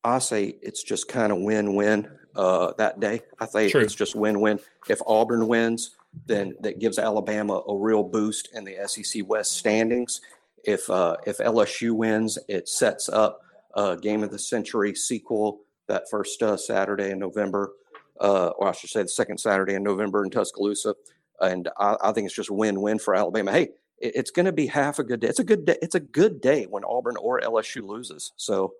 I 0.03 0.19
say 0.19 0.55
it's 0.61 0.81
just 0.81 1.07
kind 1.09 1.31
of 1.31 1.39
win-win 1.39 2.09
uh, 2.35 2.71
that 2.77 2.99
day. 3.01 3.21
I 3.39 3.45
think 3.45 3.71
True. 3.71 3.81
it's 3.81 3.93
just 3.93 4.15
win-win. 4.15 4.59
If 4.87 5.01
Auburn 5.05 5.47
wins, 5.47 5.95
then 6.25 6.55
that 6.61 6.79
gives 6.79 6.99
Alabama 6.99 7.61
a 7.67 7.75
real 7.75 8.03
boost 8.03 8.49
in 8.53 8.63
the 8.63 8.77
SEC 8.87 9.27
West 9.27 9.53
standings. 9.53 10.21
If 10.63 10.89
uh, 10.89 11.17
if 11.25 11.37
LSU 11.37 11.91
wins, 11.91 12.37
it 12.47 12.67
sets 12.67 13.09
up 13.09 13.41
a 13.75 13.95
game 13.97 14.23
of 14.23 14.31
the 14.31 14.39
century 14.39 14.95
sequel 14.95 15.61
that 15.87 16.09
first 16.09 16.41
uh, 16.41 16.57
Saturday 16.57 17.11
in 17.11 17.19
November, 17.19 17.71
uh, 18.19 18.47
or 18.57 18.69
I 18.69 18.71
should 18.73 18.89
say 18.89 19.01
the 19.03 19.07
second 19.07 19.39
Saturday 19.39 19.75
in 19.75 19.83
November 19.83 20.23
in 20.23 20.29
Tuscaloosa. 20.29 20.95
And 21.41 21.69
I, 21.77 21.95
I 22.01 22.11
think 22.11 22.25
it's 22.25 22.35
just 22.35 22.51
win-win 22.51 22.99
for 22.99 23.15
Alabama. 23.15 23.51
Hey, 23.51 23.69
it, 23.97 24.13
it's 24.15 24.31
going 24.31 24.45
to 24.45 24.51
be 24.51 24.67
half 24.67 24.99
a 24.99 25.03
good 25.03 25.21
day. 25.21 25.27
It's 25.27 25.39
a 25.39 25.43
good 25.43 25.65
day. 25.65 25.77
It's 25.81 25.95
a 25.95 25.99
good 25.99 26.41
day 26.41 26.65
when 26.65 26.83
Auburn 26.83 27.15
or 27.17 27.39
LSU 27.39 27.85
loses. 27.87 28.33
So 28.35 28.73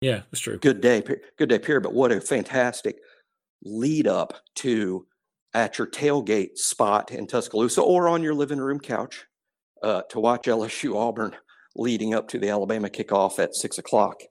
yeah 0.00 0.22
that's 0.30 0.40
true 0.40 0.56
good 0.58 0.80
day, 0.80 1.02
good 1.36 1.48
day, 1.48 1.58
period. 1.58 1.82
But 1.82 1.92
what 1.92 2.12
a 2.12 2.20
fantastic 2.20 2.98
lead 3.62 4.06
up 4.06 4.32
to 4.56 5.06
at 5.54 5.78
your 5.78 5.86
tailgate 5.86 6.56
spot 6.56 7.10
in 7.10 7.26
Tuscaloosa 7.26 7.82
or 7.82 8.08
on 8.08 8.22
your 8.22 8.34
living 8.34 8.60
room 8.60 8.80
couch 8.80 9.26
uh, 9.82 10.02
to 10.10 10.20
watch 10.20 10.46
LSU 10.46 10.96
Auburn 11.08 11.34
leading 11.76 12.14
up 12.14 12.28
to 12.28 12.38
the 12.38 12.48
Alabama 12.48 12.88
kickoff 12.88 13.38
at 13.38 13.54
six 13.54 13.78
o'clock 13.78 14.22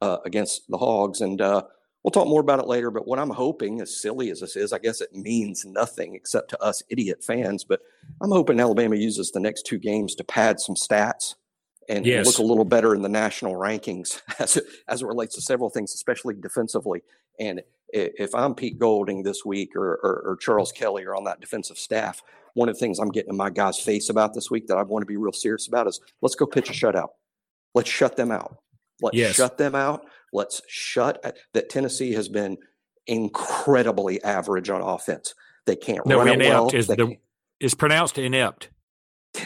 uh, 0.00 0.18
against 0.24 0.62
the 0.68 0.78
Hogs. 0.78 1.20
And 1.20 1.40
uh, 1.40 1.62
we'll 2.02 2.10
talk 2.10 2.28
more 2.28 2.40
about 2.40 2.60
it 2.60 2.66
later. 2.66 2.90
But 2.90 3.06
what 3.06 3.18
I'm 3.18 3.30
hoping, 3.30 3.80
as 3.80 4.00
silly 4.00 4.30
as 4.30 4.40
this 4.40 4.56
is, 4.56 4.72
I 4.72 4.78
guess 4.78 5.00
it 5.00 5.12
means 5.12 5.64
nothing 5.64 6.14
except 6.14 6.50
to 6.50 6.62
us 6.62 6.82
idiot 6.88 7.22
fans. 7.24 7.64
But 7.64 7.80
I'm 8.22 8.30
hoping 8.30 8.60
Alabama 8.60 8.96
uses 8.96 9.30
the 9.30 9.40
next 9.40 9.62
two 9.62 9.78
games 9.78 10.14
to 10.16 10.24
pad 10.24 10.60
some 10.60 10.74
stats 10.74 11.34
and, 11.88 12.04
Yes. 12.06 12.26
look 12.26 12.38
a 12.38 12.42
little 12.42 12.64
better 12.64 12.94
in 12.94 13.02
the 13.02 13.08
national 13.08 13.54
rankings 13.54 14.20
as 14.38 14.56
it, 14.56 14.64
as 14.88 15.02
it 15.02 15.06
relates 15.06 15.34
to 15.36 15.40
several 15.40 15.70
things, 15.70 15.94
especially 15.94 16.34
defensively. 16.34 17.02
And 17.38 17.62
if 17.92 18.34
I'm 18.34 18.54
Pete 18.54 18.78
Golding 18.78 19.22
this 19.22 19.44
week 19.44 19.76
or, 19.76 19.92
or, 20.02 20.22
or 20.26 20.36
Charles 20.36 20.72
Kelly 20.72 21.04
or 21.04 21.14
on 21.14 21.24
that 21.24 21.40
defensive 21.40 21.78
staff, 21.78 22.22
one 22.54 22.68
of 22.68 22.74
the 22.74 22.78
things 22.80 22.98
I'm 22.98 23.10
getting 23.10 23.30
in 23.30 23.36
my 23.36 23.50
guy's 23.50 23.78
face 23.78 24.08
about 24.08 24.34
this 24.34 24.50
week 24.50 24.66
that 24.68 24.76
I 24.78 24.82
want 24.82 25.02
to 25.02 25.06
be 25.06 25.16
real 25.16 25.32
serious 25.32 25.68
about 25.68 25.86
is 25.86 26.00
let's 26.22 26.34
go 26.34 26.46
pitch 26.46 26.70
a 26.70 26.72
shutout. 26.72 27.08
Let's 27.74 27.90
shut 27.90 28.16
them 28.16 28.30
out. 28.30 28.56
Let's 29.02 29.16
Yes. 29.16 29.34
shut 29.36 29.58
them 29.58 29.74
out. 29.74 30.06
Let's 30.32 30.62
shut 30.66 31.36
that 31.52 31.68
Tennessee 31.68 32.12
has 32.14 32.28
been 32.28 32.56
incredibly 33.06 34.22
average 34.24 34.70
on 34.70 34.80
offense. 34.80 35.34
They 35.66 35.76
can't 35.76 36.04
no 36.06 36.18
run 36.18 36.28
inept 36.28 36.50
well. 36.50 36.74
is 36.74 36.86
the 36.86 37.16
it's 37.60 37.74
pronounced 37.74 38.18
inept 38.18 38.70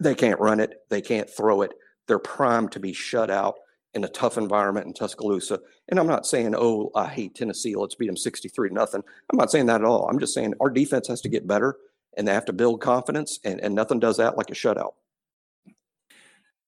they 0.00 0.14
can't 0.14 0.40
run 0.40 0.60
it. 0.60 0.74
They 0.88 1.00
can't 1.00 1.30
throw 1.30 1.62
it. 1.62 1.72
They're 2.08 2.18
primed 2.18 2.72
to 2.72 2.80
be 2.80 2.92
shut 2.92 3.30
out 3.30 3.54
in 3.94 4.04
a 4.04 4.08
tough 4.08 4.38
environment 4.38 4.86
in 4.86 4.94
Tuscaloosa. 4.94 5.60
And 5.88 5.98
I'm 5.98 6.06
not 6.06 6.26
saying, 6.26 6.54
oh, 6.56 6.90
I 6.94 7.06
hate 7.06 7.34
Tennessee. 7.34 7.74
Let's 7.74 7.94
beat 7.94 8.06
them 8.06 8.16
63 8.16 8.68
to 8.68 8.74
nothing. 8.74 9.02
I'm 9.30 9.36
not 9.36 9.50
saying 9.50 9.66
that 9.66 9.80
at 9.80 9.86
all. 9.86 10.08
I'm 10.08 10.18
just 10.18 10.34
saying 10.34 10.54
our 10.60 10.70
defense 10.70 11.08
has 11.08 11.20
to 11.22 11.28
get 11.28 11.46
better 11.46 11.76
and 12.16 12.26
they 12.26 12.34
have 12.34 12.44
to 12.46 12.52
build 12.52 12.80
confidence. 12.80 13.38
And, 13.44 13.60
and 13.60 13.74
nothing 13.74 14.00
does 14.00 14.16
that 14.16 14.36
like 14.36 14.50
a 14.50 14.54
shutout. 14.54 14.94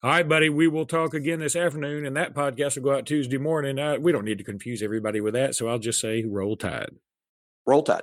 All 0.05 0.11
right, 0.11 0.29
buddy. 0.29 0.49
We 0.49 0.67
will 0.67 0.85
talk 0.85 1.15
again 1.15 1.39
this 1.39 1.55
afternoon, 1.55 2.05
and 2.05 2.17
that 2.17 2.35
podcast 2.35 2.75
will 2.75 2.83
go 2.83 2.97
out 2.97 3.07
Tuesday 3.07 3.39
morning. 3.39 3.79
Uh, 3.79 3.99
we 4.01 4.11
don't 4.11 4.25
need 4.25 4.39
to 4.39 4.45
confuse 4.45 4.83
everybody 4.83 5.21
with 5.21 5.35
that, 5.35 5.55
so 5.55 5.69
I'll 5.69 5.79
just 5.79 6.01
say 6.01 6.25
roll 6.25 6.57
tide. 6.57 6.97
Roll 7.65 7.85
Tide. 7.85 8.03